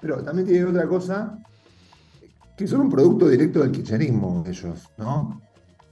pero 0.00 0.22
también 0.22 0.46
tienen 0.46 0.68
otra 0.68 0.86
cosa 0.86 1.38
que 2.56 2.66
son 2.66 2.82
un 2.82 2.90
producto 2.90 3.28
directo 3.28 3.60
del 3.60 3.72
kirchnerismo 3.72 4.44
ellos, 4.46 4.90
¿no? 4.96 5.42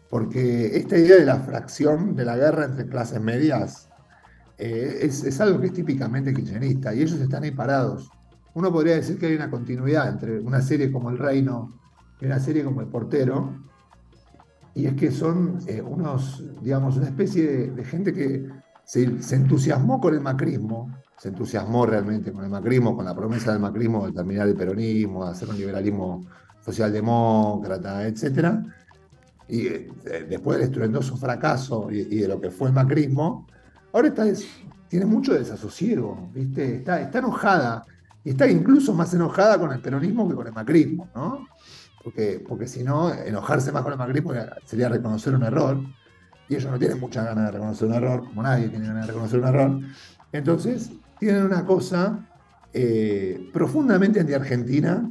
Porque 0.08 0.76
esta 0.76 0.96
idea 0.96 1.16
de 1.16 1.24
la 1.26 1.40
fracción 1.40 2.14
de 2.14 2.24
la 2.24 2.36
guerra 2.36 2.66
entre 2.66 2.88
clases 2.88 3.20
medias 3.20 3.88
eh, 4.58 4.98
es, 5.02 5.24
es 5.24 5.40
algo 5.40 5.60
que 5.60 5.66
es 5.68 5.72
típicamente 5.72 6.32
kirchnerista 6.34 6.94
y 6.94 7.02
ellos 7.02 7.20
están 7.20 7.44
ahí 7.44 7.50
parados. 7.50 8.08
Uno 8.54 8.72
podría 8.72 8.94
decir 8.94 9.18
que 9.18 9.26
hay 9.26 9.34
una 9.34 9.50
continuidad 9.50 10.08
entre 10.08 10.40
una 10.40 10.62
serie 10.62 10.90
como 10.90 11.10
El 11.10 11.18
Reino 11.18 11.78
y 12.20 12.26
una 12.26 12.38
serie 12.38 12.64
como 12.64 12.80
El 12.80 12.86
Portero, 12.86 13.64
y 14.74 14.86
es 14.86 14.94
que 14.94 15.10
son 15.10 15.58
eh, 15.66 15.80
unos, 15.80 16.42
digamos, 16.60 16.96
una 16.96 17.06
especie 17.06 17.70
de, 17.70 17.84
gente 17.84 18.12
que 18.12 18.48
se, 18.84 19.04
entusiasmó 19.34 20.00
con 20.00 20.14
el 20.14 20.20
macrismo, 20.20 20.92
se 21.16 21.28
entusiasmó 21.28 21.86
realmente 21.86 22.32
con 22.32 22.44
el 22.44 22.50
macrismo, 22.50 22.96
con 22.96 23.04
la 23.04 23.14
promesa 23.14 23.52
del 23.52 23.60
macrismo 23.60 24.06
de 24.06 24.12
terminar 24.12 24.48
el 24.48 24.56
peronismo, 24.56 25.24
de 25.24 25.30
hacer 25.30 25.48
un 25.48 25.56
liberalismo 25.56 26.24
socialdemócrata, 26.64 28.06
etc. 28.06 28.58
Y 29.48 29.66
eh, 29.66 29.88
después 30.28 30.58
del 30.58 30.68
estruendoso 30.68 31.16
fracaso 31.16 31.88
y, 31.90 32.04
de 32.04 32.28
lo 32.28 32.40
que 32.40 32.50
fue 32.50 32.68
el 32.68 32.74
macrismo, 32.74 33.46
ahora 33.92 34.08
está 34.08 34.24
tiene 34.88 35.06
mucho 35.06 35.34
desasosiego, 35.34 36.30
¿viste? 36.32 36.76
Está, 36.76 37.00
está 37.00 37.18
enojada, 37.18 37.84
y 38.24 38.30
está 38.30 38.48
incluso 38.48 38.94
más 38.94 39.12
enojada 39.14 39.58
con 39.58 39.72
el 39.72 39.80
peronismo 39.80 40.28
que 40.28 40.34
con 40.34 40.46
el 40.46 40.52
macrismo, 40.52 41.08
¿no? 41.14 41.46
Porque, 42.02 42.44
porque 42.46 42.66
si 42.66 42.82
no, 42.82 43.12
enojarse 43.12 43.70
más 43.72 43.82
con 43.82 43.92
el 43.92 43.98
macrismo 43.98 44.32
sería 44.64 44.88
reconocer 44.88 45.34
un 45.34 45.42
error, 45.42 45.78
y 46.48 46.56
ellos 46.56 46.70
no 46.70 46.78
tienen 46.78 47.00
muchas 47.00 47.24
ganas 47.24 47.46
de 47.46 47.52
reconocer 47.52 47.88
un 47.88 47.94
error, 47.94 48.24
como 48.24 48.42
nadie 48.42 48.68
tiene 48.68 48.86
ganas 48.86 49.06
de 49.06 49.12
reconocer 49.12 49.40
un 49.40 49.46
error. 49.46 49.80
Entonces, 50.32 50.90
tienen 51.18 51.44
una 51.44 51.64
cosa 51.64 52.18
eh, 52.72 53.48
profundamente 53.52 54.20
anti-argentina 54.20 55.10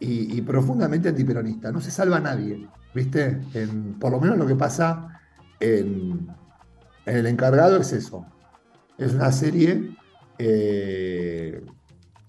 y, 0.00 0.36
y 0.36 0.40
profundamente 0.42 1.08
antiperonista. 1.08 1.70
No 1.70 1.80
se 1.80 1.90
salva 1.92 2.18
nadie, 2.18 2.66
¿viste? 2.94 3.40
Por 4.00 4.10
lo 4.10 4.20
menos 4.20 4.36
lo 4.36 4.46
que 4.46 4.56
pasa 4.56 5.20
en, 5.60 6.26
en 7.06 7.16
El 7.16 7.26
Encargado 7.26 7.76
es 7.76 7.92
eso. 7.92 8.26
Es 8.98 9.14
una 9.14 9.30
serie 9.30 9.96
eh, 10.38 11.64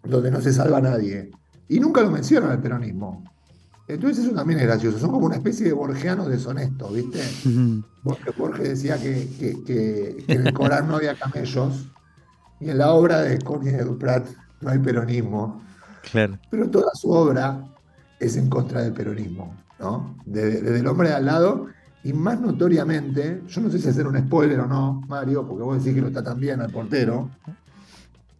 donde 0.07 0.31
no 0.31 0.41
se 0.41 0.53
salva 0.53 0.81
nadie. 0.81 1.31
Y 1.67 1.79
nunca 1.79 2.01
lo 2.01 2.11
mencionan 2.11 2.51
al 2.51 2.61
peronismo. 2.61 3.23
Entonces 3.87 4.25
eso 4.25 4.33
también 4.35 4.59
es 4.59 4.65
gracioso. 4.65 4.97
Son 4.99 5.11
como 5.11 5.25
una 5.27 5.35
especie 5.35 5.65
de 5.67 5.73
borgianos 5.73 6.27
deshonestos, 6.27 6.91
¿viste? 6.93 7.19
Borges, 8.03 8.37
Borges 8.37 8.69
decía 8.69 8.97
que, 8.97 9.27
que- 9.39 9.63
que- 9.63 10.23
que 10.25 10.33
en 10.33 10.47
el 10.47 10.53
Corán 10.53 10.87
no 10.87 10.95
había 10.95 11.15
camellos 11.15 11.87
y 12.59 12.69
en 12.69 12.77
la 12.79 12.91
obra 12.93 13.21
de 13.21 13.37
Corny 13.39 13.71
de 13.71 13.83
Duprat 13.83 14.25
no 14.61 14.69
hay 14.71 14.79
peronismo, 14.79 15.61
Claro. 16.11 16.39
pero 16.49 16.69
toda 16.69 16.89
su 16.95 17.11
obra 17.11 17.63
es 18.19 18.37
en 18.37 18.49
contra 18.49 18.81
del 18.81 18.93
peronismo, 18.93 19.55
¿no? 19.79 20.15
Desde, 20.25 20.61
desde 20.61 20.79
el 20.79 20.87
hombre 20.87 21.09
de 21.09 21.15
al 21.15 21.25
lado 21.25 21.67
y 22.03 22.13
más 22.13 22.39
notoriamente, 22.39 23.41
yo 23.47 23.61
no 23.61 23.69
sé 23.69 23.77
si 23.79 23.89
hacer 23.89 24.07
un 24.07 24.17
spoiler 24.17 24.59
o 24.61 24.67
no, 24.67 25.01
Mario, 25.07 25.45
porque 25.47 25.63
vos 25.63 25.77
decís 25.77 25.93
que 25.93 26.01
no 26.01 26.07
está 26.07 26.23
tan 26.23 26.39
bien 26.39 26.61
al 26.61 26.71
portero, 26.71 27.29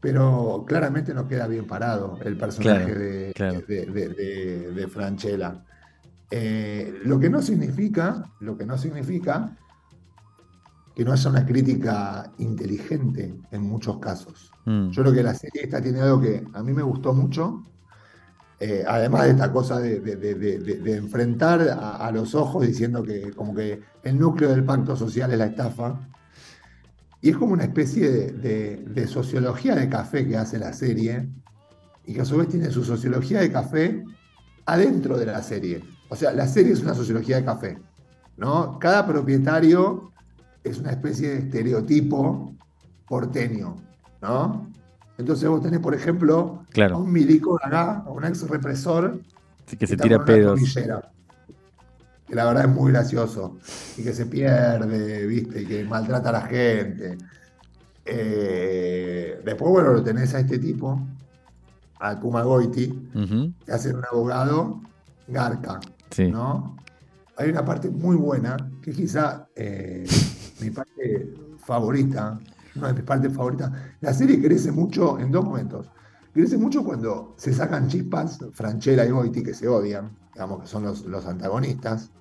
pero 0.05 0.63
claramente 0.67 1.15
no 1.15 1.27
queda 1.27 1.47
bien 1.47 1.65
parado 1.65 2.19
el 2.23 2.37
personaje 2.37 2.85
Claro, 2.85 2.99
de, 2.99 3.31
claro. 3.33 3.61
de, 3.67 4.71
de- 4.75 4.87
Franchella. 4.87 5.63
Eh, 6.29 6.99
lo 7.05 7.19
que 7.19 7.27
no 7.27 7.41
significa, 7.41 8.23
lo 8.41 8.55
que 8.55 8.67
no 8.67 8.77
significa 8.77 9.57
que 10.95 11.03
no 11.03 11.11
haya 11.11 11.29
una 11.31 11.43
crítica 11.43 12.31
inteligente 12.37 13.33
en 13.49 13.61
muchos 13.63 13.97
casos. 13.97 14.51
Mm. 14.65 14.91
Yo 14.91 15.01
creo 15.01 15.13
que 15.15 15.23
la 15.23 15.33
serie 15.33 15.63
esta 15.63 15.81
tiene 15.81 16.01
algo 16.01 16.21
que 16.21 16.45
a 16.53 16.61
mí 16.61 16.71
me 16.71 16.83
gustó 16.83 17.11
mucho, 17.11 17.63
eh, 18.59 18.83
además 18.87 19.23
de 19.23 19.29
esta 19.31 19.51
cosa 19.51 19.79
de- 19.79 19.99
de 20.01 20.95
enfrentar 20.97 21.61
a, 21.67 21.97
a 21.97 22.11
los 22.11 22.35
ojos 22.35 22.65
diciendo 22.67 23.01
que 23.01 23.31
como 23.31 23.55
que 23.55 23.81
el 24.03 24.19
núcleo 24.19 24.51
del 24.51 24.63
pacto 24.63 24.95
social 24.95 25.31
es 25.31 25.39
la 25.39 25.47
estafa. 25.47 25.99
Y 27.25 27.29
es 27.31 27.37
como 27.37 27.53
una 27.53 27.63
especie 27.63 28.07
de, 28.11 28.31
de- 28.33 28.83
de 28.87 29.07
sociología 29.07 29.73
de 29.73 29.89
café 29.89 30.27
que 30.27 30.37
hace 30.37 30.59
la 30.59 30.71
serie, 30.73 31.27
y 32.05 32.13
que 32.13 32.21
a 32.21 32.25
su 32.25 32.37
vez 32.37 32.47
tiene 32.49 32.69
su 32.69 32.83
sociología 32.83 33.39
de 33.39 33.51
café 33.51 34.03
adentro 34.67 35.17
de 35.17 35.25
la 35.25 35.41
serie. 35.41 35.83
O 36.07 36.15
sea, 36.15 36.31
la 36.33 36.45
serie 36.47 36.73
es 36.73 36.83
una 36.83 36.93
sociología 36.93 37.37
de 37.37 37.45
café, 37.45 37.79
¿no? 38.37 38.77
Cada 38.77 39.07
propietario 39.07 40.11
es 40.63 40.77
una 40.77 40.91
especie 40.91 41.29
de 41.29 41.37
estereotipo 41.39 42.53
porteño, 43.07 43.75
¿no? 44.21 44.69
Entonces 45.17 45.49
vos 45.49 45.63
tenés, 45.63 45.79
por 45.79 45.95
ejemplo, 45.95 46.59
a 46.61 46.71
Claro. 46.73 46.99
un 46.99 47.11
milico 47.11 47.57
acá, 47.59 48.03
a 48.05 48.09
un 48.11 48.23
ex 48.23 48.47
represor, 48.47 49.19
Sí, 49.65 49.77
que 49.77 49.87
se 49.87 49.97
tira 49.97 50.23
pedos. 50.23 50.59
tobillera, 50.59 51.11
que 52.27 52.35
la 52.35 52.45
verdad 52.45 52.65
es 52.65 52.71
muy 52.71 52.91
gracioso, 52.91 53.57
y 53.97 54.03
que 54.03 54.13
se 54.13 54.25
pierde, 54.25 55.25
¿viste? 55.27 55.61
Y 55.61 55.65
que 55.65 55.83
maltrata 55.85 56.29
a 56.29 56.31
la 56.33 56.41
gente. 56.41 57.17
Eh, 58.05 59.41
después, 59.43 59.71
bueno, 59.71 59.93
lo 59.93 60.03
tenés 60.03 60.33
a 60.35 60.39
este 60.39 60.59
tipo, 60.59 60.99
a 61.99 62.19
Kuma 62.19 62.43
Goiti, 62.43 63.09
que 63.65 63.71
hace 63.71 63.93
un 63.93 64.03
abogado 64.11 64.81
garca, 65.27 65.79
Sí. 66.11 66.29
¿no? 66.31 66.75
Hay 67.37 67.49
una 67.49 67.65
parte 67.65 67.89
muy 67.89 68.15
buena, 68.15 68.55
que 68.81 68.91
quizá 68.91 69.47
eh, 69.55 70.05
mi 70.61 70.69
parte 70.69 71.33
favorita, 71.57 72.39
una 72.75 72.87
de 72.87 72.93
mis 72.93 73.03
partes 73.03 73.33
favoritas. 73.33 73.71
La 74.01 74.13
serie 74.13 74.41
crece 74.41 74.71
mucho 74.71 75.19
en 75.19 75.31
dos 75.31 75.43
momentos. 75.43 75.87
Crece 76.33 76.57
mucho 76.57 76.83
cuando 76.83 77.33
se 77.37 77.53
sacan 77.53 77.87
chispas 77.87 78.39
Franchella 78.53 79.05
y 79.05 79.09
Goiti, 79.09 79.41
que 79.43 79.53
se 79.53 79.67
odian, 79.67 80.11
digamos 80.35 80.61
que 80.63 80.67
son 80.67 80.83
los, 80.85 81.05
los 81.05 81.25
antagonistas. 81.27 82.11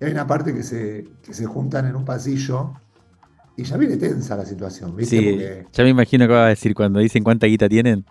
Y 0.00 0.06
hay 0.06 0.12
una 0.12 0.26
parte 0.26 0.54
que 0.54 0.64
se, 0.64 1.06
que 1.22 1.34
se 1.34 1.46
juntan 1.46 1.86
en 1.86 1.96
un 1.96 2.04
pasillo 2.06 2.72
y 3.56 3.64
ya 3.64 3.76
viene 3.78 3.96
tensa 3.98 4.36
la 4.36 4.46
situación, 4.46 4.96
¿viste? 4.96 5.20
Sí, 5.20 5.22
Porque, 5.22 5.66
ya 5.72 5.84
me 5.84 5.90
imagino 5.90 6.26
que 6.26 6.32
va 6.34 6.46
a 6.46 6.48
decir 6.48 6.74
cuando 6.74 7.00
dicen 7.00 7.24
cuánta 7.24 7.46
guita 7.46 7.68
tienen. 7.68 8.06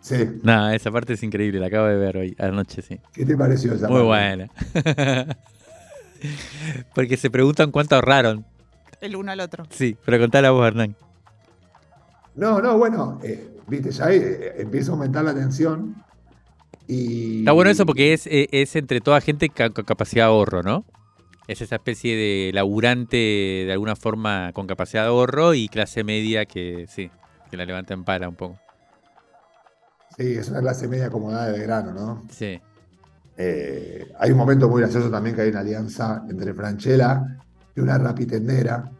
sí, 0.00 0.42
Nada, 0.42 0.74
esa 0.74 0.90
parte 0.92 1.14
es 1.14 1.22
increíble, 1.22 1.58
la 1.60 1.66
acabo 1.68 1.86
de 1.86 1.96
ver 1.96 2.16
hoy, 2.18 2.36
anoche, 2.38 2.82
sí. 2.82 3.00
¿qué 3.12 3.24
te 3.24 3.36
pareció 3.36 3.74
esa 3.74 3.88
Muy 3.88 4.02
parte? 4.02 4.06
buena. 4.06 4.50
Porque 6.94 7.16
se 7.16 7.30
preguntan 7.30 7.70
cuánto 7.70 7.94
ahorraron. 7.96 8.46
El 9.00 9.16
uno 9.16 9.32
al 9.32 9.40
otro. 9.40 9.64
Sí, 9.70 9.96
pero 10.04 10.18
contala 10.18 10.50
vos, 10.50 10.66
Hernán. 10.66 10.96
No, 12.34 12.60
no, 12.60 12.76
bueno, 12.78 13.20
eh, 13.22 13.60
viste, 13.68 13.90
ya 13.92 14.06
ahí, 14.06 14.18
eh, 14.18 14.54
empieza 14.58 14.90
a 14.90 14.94
aumentar 14.94 15.24
la 15.24 15.34
tensión 15.34 15.94
y... 16.88 17.38
Está 17.40 17.52
bueno 17.52 17.70
eso 17.70 17.86
porque 17.86 18.12
es, 18.12 18.26
eh, 18.26 18.48
es 18.52 18.76
entre 18.76 19.00
toda 19.00 19.20
gente 19.20 19.48
con 19.50 19.84
capacidad 19.84 20.24
de 20.24 20.30
ahorro, 20.30 20.62
¿no? 20.62 20.84
Es 21.46 21.60
esa 21.60 21.76
especie 21.76 22.16
de 22.16 22.52
laburante 22.54 23.16
de 23.16 23.70
alguna 23.70 23.96
forma 23.96 24.52
con 24.54 24.66
capacidad 24.66 25.02
de 25.02 25.08
ahorro 25.08 25.54
y 25.54 25.68
clase 25.68 26.02
media 26.04 26.46
que 26.46 26.86
sí, 26.88 27.10
que 27.50 27.56
la 27.56 27.66
levanta 27.66 27.92
en 27.94 28.04
pala 28.04 28.28
un 28.28 28.34
poco. 28.34 28.58
Sí, 30.16 30.34
es 30.34 30.48
una 30.48 30.60
clase 30.60 30.88
media 30.88 31.06
acomodada 31.06 31.50
de 31.50 31.58
verano, 31.58 31.92
¿no? 31.92 32.24
Sí. 32.30 32.60
Eh, 33.36 34.06
hay 34.18 34.30
un 34.30 34.38
momento 34.38 34.68
muy 34.68 34.80
gracioso 34.80 35.10
también 35.10 35.34
que 35.34 35.42
hay 35.42 35.50
una 35.50 35.60
alianza 35.60 36.24
entre 36.30 36.54
Franchella 36.54 37.22
y 37.74 37.80
una 37.80 37.98
rapitendera, 37.98 38.90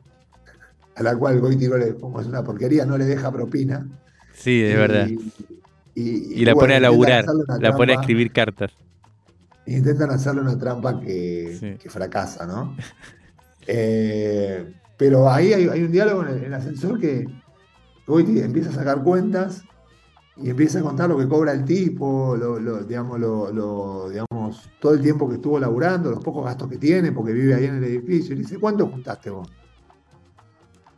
a 0.97 1.03
la 1.03 1.17
cual 1.17 1.41
Goiti 1.41 1.69
no 1.69 1.76
le, 1.76 1.95
como 1.95 2.21
es 2.21 2.26
una 2.26 2.43
porquería, 2.43 2.85
no 2.85 2.99
le 2.99 3.05
deja 3.05 3.31
propina. 3.33 3.87
Sí, 4.33 4.61
Y- 4.61 4.75
verdad. 4.75 5.09
Y, 5.95 6.41
Y 6.41 6.45
la 6.45 6.55
pone 6.55 6.75
a 6.75 6.81
laburar, 6.81 7.25
la 7.61 7.77
pone 7.77 7.93
a 7.93 8.01
escribir 8.01 8.33
cartas. 8.33 8.73
Intentan 9.67 10.11
hacerle 10.11 10.41
una 10.43 10.59
trampa 10.59 11.01
que, 11.01 11.57
Sí. 11.59 11.75
que 11.83 11.89
fracasa, 11.91 12.47
¿no? 12.47 12.77
Eh, 13.67 14.75
pero 14.99 15.31
ahí 15.31 15.55
hay, 15.55 15.69
hay 15.69 15.83
un 15.83 15.91
diálogo 15.91 16.23
en 16.23 16.29
el, 16.29 16.39
en 16.41 16.45
el 16.45 16.55
ascensor 16.55 17.01
que 17.01 17.25
Goiti 18.07 18.41
empieza 18.41 18.69
a 18.69 18.75
sacar 18.75 19.03
cuentas 19.03 19.63
y 20.37 20.51
empieza 20.51 20.81
a 20.81 20.83
contar 20.83 21.09
lo 21.09 21.17
que 21.17 21.27
cobra 21.27 21.53
el 21.53 21.65
tipo, 21.65 22.37
lo, 22.37 22.61
lo- 22.61 22.85
digamos, 22.85 23.19
lo, 23.19 23.51
lo- 23.51 24.11
digamos, 24.11 24.69
todo 24.81 24.93
el 24.93 25.01
tiempo 25.01 25.27
que 25.31 25.37
estuvo 25.37 25.59
laburando, 25.59 26.11
los 26.11 26.23
pocos 26.23 26.45
gastos 26.45 26.69
que 26.69 26.77
tiene, 26.77 27.11
porque 27.13 27.33
vive 27.33 27.55
ahí 27.55 27.65
en 27.65 27.77
el 27.77 27.85
edificio. 27.85 28.35
Y 28.35 28.41
dice, 28.41 28.59
¿cuánto 28.59 28.87
juntaste 28.87 29.31
vos? 29.31 29.49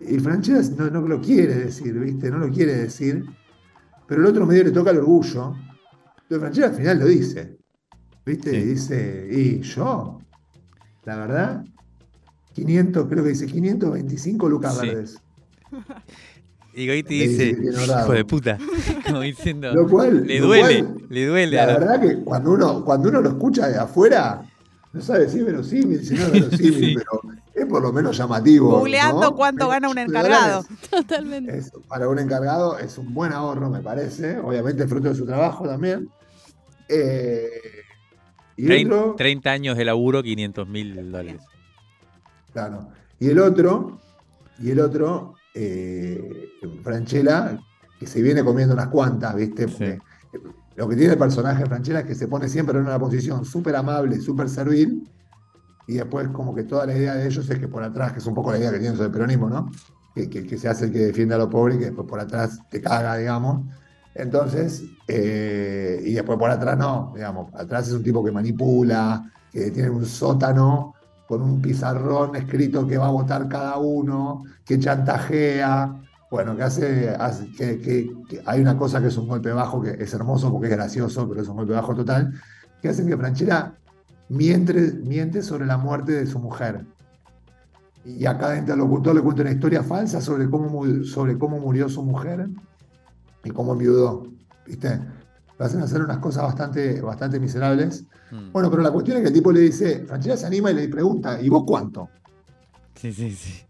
Y 0.00 0.19
Franchella 0.19 0.61
no, 0.76 0.91
no 0.91 1.00
lo 1.03 1.21
quiere 1.21 1.55
decir, 1.55 1.95
¿viste? 1.99 2.31
No 2.31 2.38
lo 2.38 2.50
quiere 2.50 2.75
decir. 2.75 3.25
Pero 4.07 4.21
el 4.21 4.27
otro 4.27 4.47
medio 4.47 4.65
le 4.65 4.71
toca 4.71 4.91
el 4.91 4.99
orgullo. 4.99 5.55
Entonces 6.23 6.39
Franchella 6.41 6.67
al 6.69 6.75
final 6.75 6.99
lo 7.01 7.07
dice. 7.07 7.59
¿Viste? 8.25 8.51
Sí. 8.51 8.57
Y 8.57 8.63
dice, 8.63 9.29
¿y 9.31 9.61
yo? 9.63 10.21
La 11.05 11.17
verdad, 11.17 11.65
500, 12.55 13.07
creo 13.09 13.23
que 13.23 13.31
dice 13.31 13.47
525 13.47 14.49
lucas 14.49 14.79
Sí. 14.79 14.87
verdes. 14.89 15.19
Y 16.79 16.87
Goiti 16.89 17.27
dice 17.27 17.57
hijo 17.59 18.13
de 18.13 18.25
puta, 18.27 18.59
como 19.07 19.21
diciendo, 19.23 19.73
Lo 19.73 19.89
cual, 19.89 20.27
le 20.27 20.41
lo 20.41 20.47
duele, 20.49 20.85
cual, 20.85 21.07
le 21.09 21.27
duele. 21.27 21.57
la 21.57 21.67
verdad 21.67 22.01
que 22.03 22.19
cuando 22.23 22.51
uno, 22.53 22.85
cuando 22.85 23.09
uno 23.09 23.23
lo 23.23 23.31
escucha 23.31 23.69
de 23.69 23.79
afuera, 23.79 24.43
no 24.93 25.01
sabe 25.01 25.27
si 25.31 25.39
es 25.39 25.47
verosímil, 25.47 26.05
si 26.05 26.13
no 26.17 26.27
es 26.27 26.33
verosímil, 26.33 26.75
Sí. 26.75 26.95
pero 26.97 27.36
por 27.66 27.82
lo 27.82 27.92
menos 27.92 28.16
llamativo. 28.16 28.78
Googleando 28.78 29.20
¿no? 29.20 29.35
cuánto 29.37 29.68
gana 29.68 29.88
un 29.88 29.99
encargado. 29.99 30.64
Totalmente. 30.90 31.58
es- 31.58 31.73
para 31.88 32.08
un 32.08 32.18
encargado 32.18 32.78
es 32.78 32.96
un 32.99 33.12
buen 33.12 33.32
ahorro, 33.32 33.68
me 33.70 33.80
parece. 33.80 34.38
Obviamente, 34.38 34.87
fruto 34.87 35.08
de 35.08 35.14
su 35.14 35.26
trabajo 35.26 35.66
también. 35.68 36.08
Eh, 36.88 37.50
y 38.56 38.66
Trein- 38.66 38.87
otro, 38.92 39.14
30 39.16 39.50
años 39.50 39.76
de 39.76 39.85
laburo, 39.85 40.23
500 40.23 40.68
mil 40.68 40.94
dólares. 41.12 41.42
claro. 42.52 42.88
Y 43.18 43.28
el 43.30 43.38
otro, 43.38 43.99
y 44.58 44.70
el 44.70 44.80
otro, 44.80 45.35
eh, 45.54 46.50
Franchella, 46.82 47.58
que 47.99 48.06
se 48.06 48.20
viene 48.23 48.44
comiendo 48.44 48.75
unas 48.75 48.88
cuantas, 48.88 49.35
¿viste? 49.35 49.66
Porque 49.68 49.99
lo 50.76 50.87
que 50.88 50.96
tiene 50.96 51.12
el 51.14 51.18
personaje 51.18 51.62
de 51.62 51.66
Franchella 51.68 52.00
es 52.00 52.06
que 52.06 52.14
se 52.14 52.28
pone 52.28 52.46
siempre 52.49 52.78
en 52.78 52.85
una 52.85 52.99
posición 52.99 53.44
súper 53.46 53.75
amable, 53.76 54.20
súper 54.20 54.49
servil, 54.50 55.08
y 55.87 55.95
después 55.95 56.28
como 56.28 56.55
que 56.55 56.64
toda 56.64 56.87
la 56.87 56.97
idea 56.97 57.14
de 57.14 57.26
ellos 57.26 57.49
es 57.49 57.59
que 57.59 57.69
por 57.69 57.83
atrás, 57.83 58.12
que 58.12 58.19
es 58.19 58.26
un 58.26 58.35
poco 58.35 58.52
la 58.52 58.59
idea 58.59 58.71
que 58.73 58.78
tienen 58.78 58.97
sobre 58.97 59.07
el 59.07 59.12
peronismo, 59.12 59.49
¿no? 59.49 59.71
que, 60.14 60.28
que- 60.31 60.59
se 60.59 60.69
hace 60.69 60.87
el 60.87 60.93
que 60.93 60.99
defiende 61.00 61.35
a 61.35 61.38
los 61.38 61.49
pobres 61.49 61.76
y 61.76 61.78
que 61.81 61.85
después 61.87 62.07
por 62.09 62.21
atrás 62.21 62.59
te 62.71 62.81
caga, 62.81 63.16
digamos. 63.16 63.66
Entonces, 64.14 64.83
eh, 65.07 66.00
y 66.05 66.14
después 66.14 66.38
por 66.38 66.50
atrás 66.50 66.78
no, 66.78 67.12
digamos, 67.14 67.52
atrás 67.55 67.88
es 67.88 67.95
un 67.95 68.02
tipo 68.02 68.25
que 68.25 68.33
manipula, 68.33 69.31
que 69.50 69.71
tiene 69.71 69.90
un 69.90 70.07
sótano 70.07 70.95
con 71.26 71.43
un 71.43 71.61
pizarrón 71.61 72.35
escrito 72.37 72.87
que 72.87 72.97
va 72.99 73.07
a 73.09 73.11
votar 73.11 73.47
cada 73.49 73.76
uno, 73.78 74.43
que 74.64 74.78
chantajea, 74.78 76.02
bueno, 76.31 76.57
que 76.57 76.62
hace, 76.62 77.16
que, 77.57 78.23
hay 78.47 78.61
una 78.61 78.76
cosa 78.76 79.00
que 79.00 79.09
es 79.09 79.16
un 79.19 79.26
golpe 79.28 79.52
bajo, 79.52 79.83
que 79.83 79.90
es 80.02 80.14
hermoso 80.14 80.50
porque 80.50 80.69
es 80.69 80.73
gracioso, 80.73 81.28
pero 81.28 81.43
es 81.43 81.49
un 81.49 81.57
golpe 81.57 81.73
bajo 81.75 81.95
total, 81.95 82.33
que 82.81 82.88
hace 82.88 83.05
que 83.07 83.16
Franchella 83.16 83.78
miente, 84.28 84.73
miente 85.04 85.42
sobre 85.42 85.66
la 85.66 85.76
muerte 85.78 86.12
de 86.12 86.26
su 86.26 86.38
mujer. 86.38 86.85
Y 88.04 88.25
a 88.26 88.38
cada 88.38 88.56
interlocutor 88.56 89.14
le 89.14 89.21
cuenta 89.21 89.42
una 89.42 89.50
historia 89.52 89.83
falsa 89.83 90.21
sobre 90.21 90.49
cómo, 90.49 90.85
sobre 91.04 91.37
cómo 91.37 91.59
murió 91.59 91.88
su 91.88 92.02
mujer 92.04 92.49
y 93.42 93.50
cómo 93.50 93.73
enviudó. 93.73 94.25
¿Viste? 94.66 95.00
Lo 95.59 95.64
hacen 95.64 95.80
hacer 95.80 96.02
unas 96.02 96.18
cosas 96.18 96.45
bastante, 96.45 97.00
bastante 97.00 97.40
miserables. 97.40 98.04
Mm. 98.30 98.52
Bueno, 98.52 98.71
pero 98.71 98.83
la 98.83 98.90
cuestión 98.90 99.16
es 99.16 99.23
que 99.23 99.28
el 99.28 99.35
tipo 99.35 99.50
le 99.50 99.61
dice, 99.61 100.04
Franchella 100.06 100.37
se 100.37 100.47
anima 100.47 100.71
y 100.71 100.75
le 100.75 100.88
pregunta, 100.88 101.40
¿y 101.40 101.49
vos 101.49 101.64
cuánto? 101.66 102.09
Sí, 102.95 103.12
sí, 103.12 103.30
sí. 103.33 103.62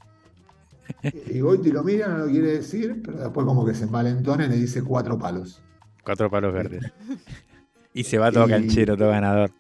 Y 1.35 1.41
Goiti 1.41 1.73
lo 1.73 1.83
mira, 1.83 2.07
no 2.09 2.19
lo 2.19 2.27
quiere 2.27 2.53
decir, 2.59 3.03
pero 3.05 3.19
después 3.19 3.45
como 3.47 3.65
que 3.67 3.75
se 3.75 3.85
envalentona 3.85 4.47
y 4.47 4.49
le 4.49 4.57
dice 4.57 4.83
cuatro 4.83 5.19
palos. 5.19 5.63
Cuatro 6.05 6.31
palos 6.31 6.53
verdes. 6.53 6.85
Y 7.95 8.05
se 8.05 8.19
va 8.19 8.31
todo 8.31 8.47
Y- 8.47 8.51
canchero, 8.51 8.95
todo 8.95 9.09
ganador. 9.09 9.51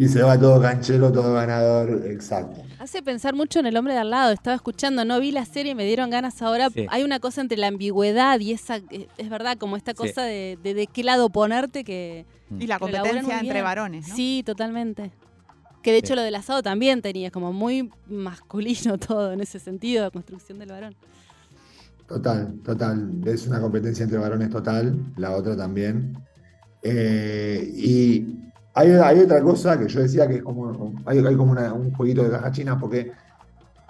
Y 0.00 0.08
se 0.08 0.22
va 0.22 0.40
todo 0.40 0.62
canchero, 0.62 1.12
todo 1.12 1.34
ganador, 1.34 2.06
exacto. 2.06 2.62
Hace 2.78 3.02
pensar 3.02 3.34
mucho 3.34 3.60
en 3.60 3.66
el 3.66 3.76
hombre 3.76 3.92
de 3.92 4.00
al 4.00 4.08
lado. 4.08 4.32
Estaba 4.32 4.56
escuchando, 4.56 5.04
no 5.04 5.20
vi 5.20 5.30
la 5.30 5.44
serie, 5.44 5.74
me 5.74 5.84
dieron 5.84 6.08
ganas 6.08 6.40
ahora. 6.40 6.70
Sí. 6.70 6.86
Hay 6.88 7.02
una 7.02 7.20
cosa 7.20 7.42
entre 7.42 7.58
la 7.58 7.66
ambigüedad 7.66 8.40
y 8.40 8.52
esa, 8.52 8.76
eh, 8.76 9.08
es 9.18 9.28
verdad, 9.28 9.58
como 9.58 9.76
esta 9.76 9.90
Sí. 9.92 9.98
cosa 9.98 10.22
de, 10.22 10.58
de, 10.62 10.72
de 10.72 10.86
qué 10.86 11.04
lado 11.04 11.28
ponerte 11.28 11.84
que... 11.84 12.24
Y 12.58 12.66
la 12.66 12.78
competencia 12.78 13.40
entre 13.40 13.60
varones, 13.60 14.08
¿no? 14.08 14.16
Sí, 14.16 14.42
totalmente. 14.46 15.10
Que 15.82 15.92
de 15.92 15.98
hecho 15.98 16.14
Sí. 16.14 16.16
lo 16.16 16.22
del 16.22 16.34
asado 16.34 16.62
también 16.62 17.02
tenía, 17.02 17.26
es 17.26 17.32
como 17.32 17.52
muy 17.52 17.90
masculino 18.08 18.96
todo 19.06 19.32
en 19.32 19.42
ese 19.42 19.58
sentido, 19.58 20.02
la 20.04 20.10
construcción 20.10 20.58
del 20.58 20.70
varón. 20.70 20.96
Total, 22.08 22.54
total. 22.64 23.20
Es 23.26 23.46
una 23.46 23.60
competencia 23.60 24.04
entre 24.04 24.16
varones 24.18 24.48
total, 24.48 24.98
la 25.18 25.32
otra 25.36 25.54
también. 25.54 26.16
Eh, 26.82 27.70
y 27.76 28.49
hay, 28.74 28.90
hay 28.92 29.20
otra 29.20 29.40
cosa 29.42 29.78
que 29.78 29.88
yo 29.88 30.00
decía 30.00 30.26
que 30.28 30.36
es 30.36 30.42
como, 30.42 30.94
hay, 31.06 31.18
hay 31.18 31.36
como 31.36 31.52
una- 31.52 31.72
un 31.72 31.92
jueguito 31.92 32.22
de 32.22 32.30
caja 32.30 32.52
china, 32.52 32.78
porque 32.78 33.12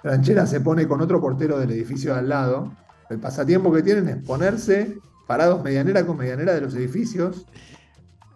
Franchella 0.01 0.45
se 0.47 0.61
pone 0.61 0.87
con 0.87 1.01
otro 1.01 1.21
portero 1.21 1.59
del 1.59 1.71
edificio 1.71 2.13
de 2.13 2.19
al 2.19 2.29
lado. 2.29 2.71
El 3.09 3.19
pasatiempo 3.19 3.71
que 3.71 3.83
tienen 3.83 4.07
es 4.09 4.17
ponerse 4.17 4.97
parados 5.27 5.63
medianera 5.63 6.05
con 6.05 6.17
medianera 6.17 6.53
de 6.53 6.61
los 6.61 6.73
edificios 6.75 7.45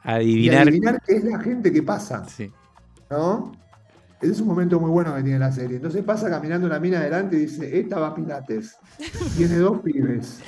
y 0.04 0.10
Adivinar. 0.10 0.62
adivinar 0.68 1.02
qué 1.06 1.16
es 1.18 1.24
la 1.24 1.40
gente 1.40 1.72
que 1.72 1.82
pasa. 1.82 2.24
Sí. 2.30 2.52
¿no? 3.10 3.52
Ese 4.22 4.32
es 4.34 4.40
un 4.42 4.48
momento 4.48 4.80
muy 4.80 4.90
bueno 4.92 5.16
que 5.16 5.24
tiene 5.24 5.40
la 5.40 5.52
serie. 5.52 5.78
Entonces 5.78 6.04
pasa 6.04 6.30
caminando 6.30 6.68
una 6.68 6.80
mina 6.80 7.00
adelante 7.00 7.36
y 7.38 7.40
dice, 7.42 7.80
esta 7.80 8.00
va 8.00 8.08
a 8.08 8.16
Pilates. 8.16 8.78
Tiene 9.36 9.58
dos 9.58 9.82
pibes. 9.82 10.40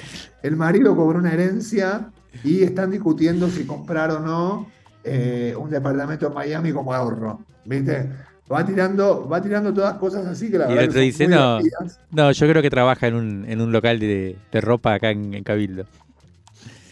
El 0.43 0.55
marido 0.55 0.95
cobró 0.95 1.19
una 1.19 1.33
herencia 1.33 2.09
y 2.43 2.63
están 2.63 2.91
discutiendo 2.91 3.49
si 3.49 3.65
comprar 3.65 4.11
o 4.11 4.19
no 4.19 4.67
eh, 5.07 5.55
un 5.55 5.69
departamento 5.69 6.27
en 6.27 6.33
Miami 6.33 6.71
como 6.71 6.93
ahorro. 6.93 7.39
¿Viste? 7.65 8.09
Va 8.51 8.65
tirando, 8.65 9.27
va 9.27 9.41
tirando 9.41 9.73
todas 9.73 9.97
cosas 9.97 10.25
así 10.25 10.49
que 10.49 10.57
la 10.57 10.67
Y 10.67 10.71
el 10.71 10.75
verdad 10.77 10.83
que 10.83 10.89
otro 10.89 10.99
son 10.99 11.05
dice, 11.05 11.27
no. 11.27 11.57
divertidas. 11.59 11.99
No, 12.11 12.31
yo 12.31 12.47
creo 12.49 12.61
que 12.61 12.69
trabaja 12.69 13.07
en 13.07 13.15
un, 13.15 13.45
en 13.47 13.61
un 13.61 13.71
local 13.71 13.99
de, 13.99 14.37
de 14.51 14.61
ropa 14.61 14.93
acá 14.93 15.09
en, 15.11 15.33
en 15.33 15.43
Cabildo. 15.43 15.85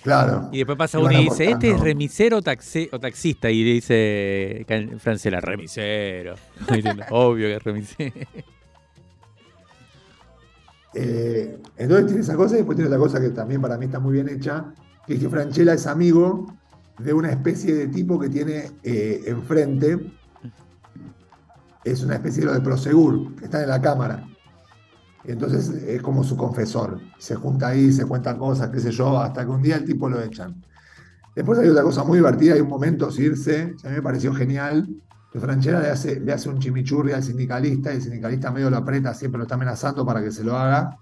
Claro. 0.03 0.49
Y 0.51 0.57
después 0.59 0.77
pasa 0.77 0.99
Y 0.99 1.01
uno 1.01 1.11
y 1.13 1.23
dice, 1.23 1.49
¿este 1.49 1.71
es 1.71 1.79
remisero 1.79 2.37
o, 2.37 2.41
taxi- 2.41 2.89
o 2.91 2.99
taxista? 2.99 3.49
Y 3.49 3.63
le 3.63 3.71
dice 3.71 4.65
Francela, 4.99 5.39
remisero. 5.41 6.35
Obvio 7.09 7.47
que 7.47 7.55
es 7.55 7.63
remisero. 7.63 8.13
Eh, 10.97 11.57
entonces 11.77 12.05
tiene 12.07 12.21
esa 12.21 12.35
cosa 12.37 12.53
y 12.55 12.59
después 12.59 12.77
tiene 12.77 12.87
otra 12.87 12.99
cosa 12.99 13.19
que 13.19 13.29
también 13.29 13.61
para 13.61 13.77
mí 13.77 13.85
está 13.85 13.99
muy 13.99 14.13
bien 14.13 14.29
hecha, 14.29 14.65
que 15.05 15.15
es 15.15 15.19
que 15.19 15.27
Franchella 15.29 15.73
es 15.73 15.87
amigo 15.87 16.53
de 16.99 17.13
una 17.13 17.29
especie 17.29 17.73
de 17.75 17.87
tipo 17.87 18.19
que 18.19 18.29
tiene 18.29 18.71
eh, 18.83 19.23
enfrente, 19.27 19.99
es 21.83 22.03
una 22.03 22.15
especie 22.15 22.41
de 22.41 22.47
lo 22.47 22.53
de 22.53 22.61
Prosegur, 22.61 23.35
que 23.35 23.45
está 23.45 23.61
en 23.61 23.69
la 23.69 23.81
cámara. 23.81 24.27
Entonces 25.23 25.69
es 25.69 26.01
como 26.01 26.23
su 26.23 26.37
confesor. 26.37 26.99
Se 27.17 27.35
junta 27.35 27.69
ahí, 27.69 27.91
se 27.91 28.05
cuentan 28.05 28.37
cosas, 28.37 28.69
qué 28.69 28.79
sé 28.79 28.91
yo, 28.91 29.19
hasta 29.19 29.43
que 29.43 29.51
un 29.51 29.61
día 29.61 29.75
el 29.77 29.85
tipo 29.85 30.09
lo 30.09 30.21
echan. 30.21 30.63
Después 31.35 31.59
hay 31.59 31.67
otra 31.67 31.83
cosa 31.83 32.03
muy 32.03 32.17
divertida, 32.19 32.53
hay 32.53 32.61
un 32.61 32.69
momento, 32.69 33.11
Circe, 33.11 33.75
a 33.83 33.89
mí 33.89 33.95
me 33.95 34.01
pareció 34.01 34.33
genial, 34.33 34.87
que 35.31 35.39
Franchella 35.39 35.81
le 35.81 35.89
hace, 35.89 36.19
le 36.19 36.31
hace 36.31 36.47
un 36.47 36.59
chimichurri 36.59 37.11
al 37.11 37.21
sindicalista 37.23 37.91
y 37.91 37.97
el 37.97 38.01
sindicalista 38.01 38.51
medio 38.51 38.69
lo 38.69 38.77
aprieta, 38.77 39.13
siempre 39.13 39.39
lo 39.39 39.43
está 39.43 39.55
amenazando 39.55 40.05
para 40.05 40.23
que 40.23 40.31
se 40.31 40.45
lo 40.45 40.55
haga 40.55 40.97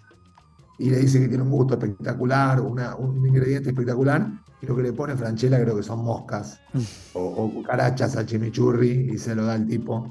y 0.80 0.90
le 0.90 0.98
dice 0.98 1.20
que 1.20 1.28
tiene 1.28 1.44
un 1.44 1.52
gusto 1.52 1.76
espectacular, 1.76 2.60
una- 2.62 2.96
un 2.96 3.26
ingrediente 3.28 3.70
espectacular 3.70 4.28
y 4.64 4.66
lo 4.66 4.76
que 4.78 4.84
le 4.84 4.94
pone 4.94 5.18
Franchella 5.18 5.62
creo 5.62 5.76
que 5.76 5.84
son 5.84 6.04
moscas 6.04 6.62
o, 7.14 7.22
o 7.22 7.54
cucarachas 7.54 8.16
al 8.16 8.26
chimichurri 8.26 9.12
y 9.14 9.18
se 9.18 9.36
lo 9.36 9.46
da 9.46 9.56
el 9.56 9.68
tipo. 9.68 10.10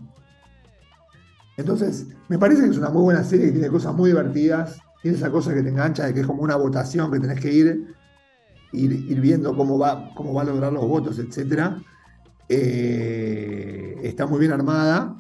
Entonces, 1.57 2.07
me 2.29 2.39
parece 2.39 2.63
que 2.65 2.71
es 2.71 2.79
una 2.79 2.91
muy 2.91 3.03
buena 3.03 3.25
serie 3.25 3.47
que 3.47 3.53
tiene 3.53 3.69
cosas 3.69 3.95
muy 3.95 4.11
divertidas, 4.11 4.79
tiene 5.03 5.17
esa 5.17 5.31
cosa 5.31 5.55
que 5.55 5.63
te 5.63 5.71
engancha 5.71 6.07
de 6.07 6.15
que 6.15 6.21
es 6.21 6.27
como 6.27 6.43
una 6.43 6.57
votación 6.57 7.11
que 7.11 7.21
tenés 7.21 7.41
que 7.41 7.53
ir, 7.53 7.95
ir, 8.73 8.93
ir 8.93 9.21
viendo 9.21 9.57
cómo 9.57 9.79
va, 9.79 10.11
cómo 10.15 10.35
va 10.35 10.43
a 10.43 10.45
lograr 10.45 10.73
los 10.73 10.87
votos, 10.87 11.19
etcétera. 11.19 11.83
Eh, 12.49 13.99
está 14.03 14.27
muy 14.27 14.39
bien 14.39 14.53
armada, 14.53 15.17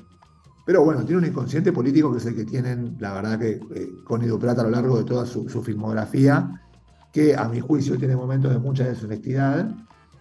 pero 0.66 0.84
bueno, 0.84 1.04
tiene 1.04 1.22
un 1.22 1.26
inconsciente 1.26 1.72
político 1.72 2.12
que 2.12 2.18
es 2.18 2.26
el 2.26 2.36
que 2.36 2.44
tienen, 2.44 2.96
la 2.98 3.14
verdad, 3.14 3.38
que 3.38 3.60
eh, 3.74 3.92
con 4.04 4.22
Ido 4.22 4.38
Plata 4.38 4.60
a 4.60 4.64
lo 4.64 4.70
largo 4.70 4.98
de 4.98 5.04
toda 5.04 5.24
su, 5.24 5.48
su 5.48 5.62
filmografía, 5.62 6.62
que 7.12 7.36
a 7.36 7.46
mi 7.48 7.60
juicio 7.60 7.98
tiene 7.98 8.16
momentos 8.16 8.50
de 8.52 8.58
mucha 8.58 8.84
deshonestidad 8.84 9.70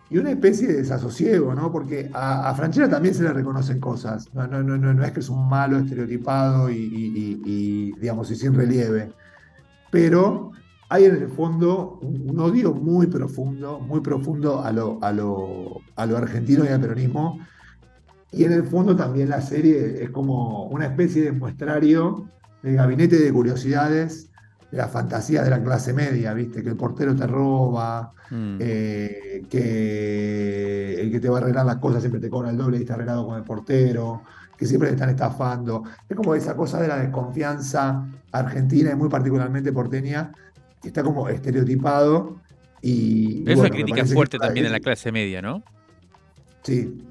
y 0.09 0.17
una 0.17 0.31
especie 0.31 0.67
de 0.67 0.73
desasosiego, 0.75 1.55
¿no? 1.55 1.71
Porque 1.71 2.09
a, 2.13 2.49
a 2.49 2.53
Franchella 2.53 2.89
también 2.89 3.15
se 3.15 3.23
le 3.23 3.31
reconocen 3.31 3.79
cosas. 3.79 4.27
No, 4.33 4.45
no, 4.45 4.61
no, 4.61 4.77
no, 4.77 5.03
es 5.05 5.11
que 5.13 5.21
es 5.21 5.29
un 5.29 5.47
malo 5.47 5.77
estereotipado 5.79 6.69
y, 6.69 6.75
y- 6.75 7.41
y- 7.45 7.91
digamos, 7.93 8.29
y 8.29 8.35
sin 8.35 8.53
relieve. 8.53 9.13
Pero 9.89 10.51
hay 10.89 11.05
en 11.05 11.15
el 11.15 11.29
fondo 11.29 11.99
un, 12.01 12.29
un 12.29 12.39
odio 12.41 12.73
muy 12.73 13.07
profundo, 13.07 13.79
muy 13.79 14.01
profundo 14.01 14.61
a 14.61 14.73
lo, 14.73 14.99
a 15.01 15.13
lo, 15.13 15.79
a 15.95 16.05
lo 16.05 16.17
argentino 16.17 16.65
y 16.65 16.67
al 16.67 16.81
peronismo. 16.81 17.39
Y 18.33 18.43
en 18.43 18.51
el 18.51 18.63
fondo 18.63 18.95
también 18.97 19.29
la 19.29 19.41
serie 19.41 20.03
es 20.03 20.09
como 20.09 20.65
una 20.65 20.87
especie 20.87 21.23
de 21.23 21.31
muestrario 21.31 22.27
del 22.63 22.75
gabinete 22.75 23.17
de 23.17 23.31
curiosidades 23.31 24.30
de 24.71 24.77
las 24.77 24.89
fantasías 24.89 25.43
de 25.43 25.49
la 25.51 25.61
clase 25.61 25.93
media, 25.93 26.33
¿viste? 26.33 26.63
Que 26.63 26.69
el 26.69 26.75
portero 26.77 27.15
te 27.15 27.27
roba, 27.27 28.13
Mm. 28.31 28.57
eh, 28.61 29.43
que 29.49 31.01
el 31.01 31.11
que 31.11 31.19
te 31.19 31.27
va 31.27 31.39
a 31.39 31.41
arreglar 31.41 31.65
las 31.65 31.75
cosas 31.77 32.01
siempre 32.01 32.21
te 32.21 32.29
cobra 32.29 32.49
el 32.49 32.57
doble 32.57 32.77
y 32.77 32.81
está 32.81 32.93
arreglado 32.93 33.25
con 33.27 33.37
el 33.37 33.43
portero, 33.43 34.21
que 34.57 34.65
siempre 34.65 34.87
te 34.89 34.95
están 34.95 35.09
estafando. 35.09 35.83
Es 36.07 36.15
como 36.15 36.33
esa 36.35 36.55
cosa 36.55 36.79
de 36.81 36.87
la 36.87 36.97
desconfianza 36.97 38.05
argentina 38.31 38.91
y 38.91 38.95
muy 38.95 39.09
particularmente 39.09 39.73
porteña, 39.73 40.31
que 40.81 40.87
está 40.87 41.03
como 41.03 41.27
estereotipado. 41.27 42.37
Y, 42.81 43.41
Pero 43.43 43.53
es 43.55 43.59
una 43.59 43.69
crítica 43.69 44.05
fuerte 44.05 44.37
también 44.37 44.65
en 44.67 44.71
la 44.71 44.79
clase 44.79 45.11
media, 45.11 45.41
¿no? 45.41 45.61
Sí. 46.63 47.05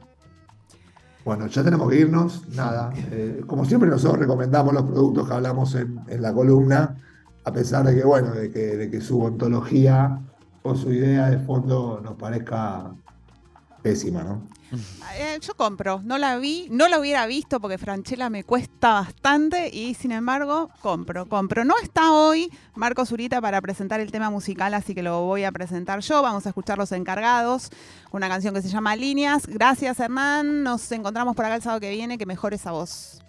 Bueno, 1.25 1.47
ya 1.49 1.63
tenemos 1.63 1.91
que 1.91 1.99
irnos. 2.01 2.49
Nada. 2.57 2.91
eh, 3.11 3.43
como 3.47 3.65
siempre, 3.67 3.91
nosotros 3.91 4.19
recomendamos 4.21 4.73
los 4.73 4.85
productos 4.85 5.29
que 5.29 5.35
hablamos 5.35 5.75
en, 5.75 6.01
en 6.09 6.23
la 6.23 6.33
columna, 6.33 6.97
a 7.45 7.53
pesar 7.53 7.85
de 7.85 7.95
que, 7.95 8.05
bueno, 8.05 8.33
de 8.33 8.51
que, 8.51 9.01
su 9.01 9.21
ontología 9.23 10.21
o 10.63 10.75
su 10.75 10.93
idea 10.93 11.31
de 11.31 11.39
fondo 11.39 12.01
nos 12.03 12.15
parezca 12.17 12.93
pésima, 13.83 14.23
¿no? 14.23 14.43
Eh, 15.19 15.39
yo 15.41 15.55
compro, 15.55 16.01
no 16.05 16.17
la 16.17 16.37
vi, 16.37 16.69
no 16.71 16.87
la 16.87 17.01
hubiera 17.01 17.27
visto 17.27 17.59
porque 17.61 17.77
Franchella 17.77 18.31
me 18.31 18.45
cuesta 18.45 18.93
bastante 18.93 19.69
y 19.75 19.95
sin 19.95 20.13
embargo 20.13 20.71
compro, 20.81 21.27
compro. 21.29 21.65
No 21.65 21.75
está 21.83 22.13
hoy 22.13 22.53
Marco 22.77 23.05
Zurita 23.05 23.41
para 23.41 23.61
presentar 23.61 23.99
el 23.99 24.13
tema 24.13 24.31
musical, 24.31 24.75
así 24.75 24.95
que 24.95 25.03
lo 25.03 25.23
voy 25.25 25.43
a 25.43 25.51
presentar 25.51 26.01
yo. 26.01 26.23
Vamos 26.23 26.47
a 26.47 26.51
escuchar 26.51 26.79
Los 26.79 26.93
Encargados, 26.93 27.71
una 28.13 28.29
canción 28.29 28.55
que 28.55 28.63
se 28.63 28.69
llama 28.69 28.95
Líneas. 28.95 29.47
Gracias 29.47 29.99
Hernán, 29.99 30.63
nos 30.63 30.93
encontramos 30.93 31.35
por 31.35 31.47
acá 31.47 31.57
el 31.57 31.63
sábado 31.63 31.81
que 31.81 31.91
viene, 31.91 32.17
que 32.17 32.27
mejore 32.27 32.55
esa 32.55 32.71
voz. 32.71 33.21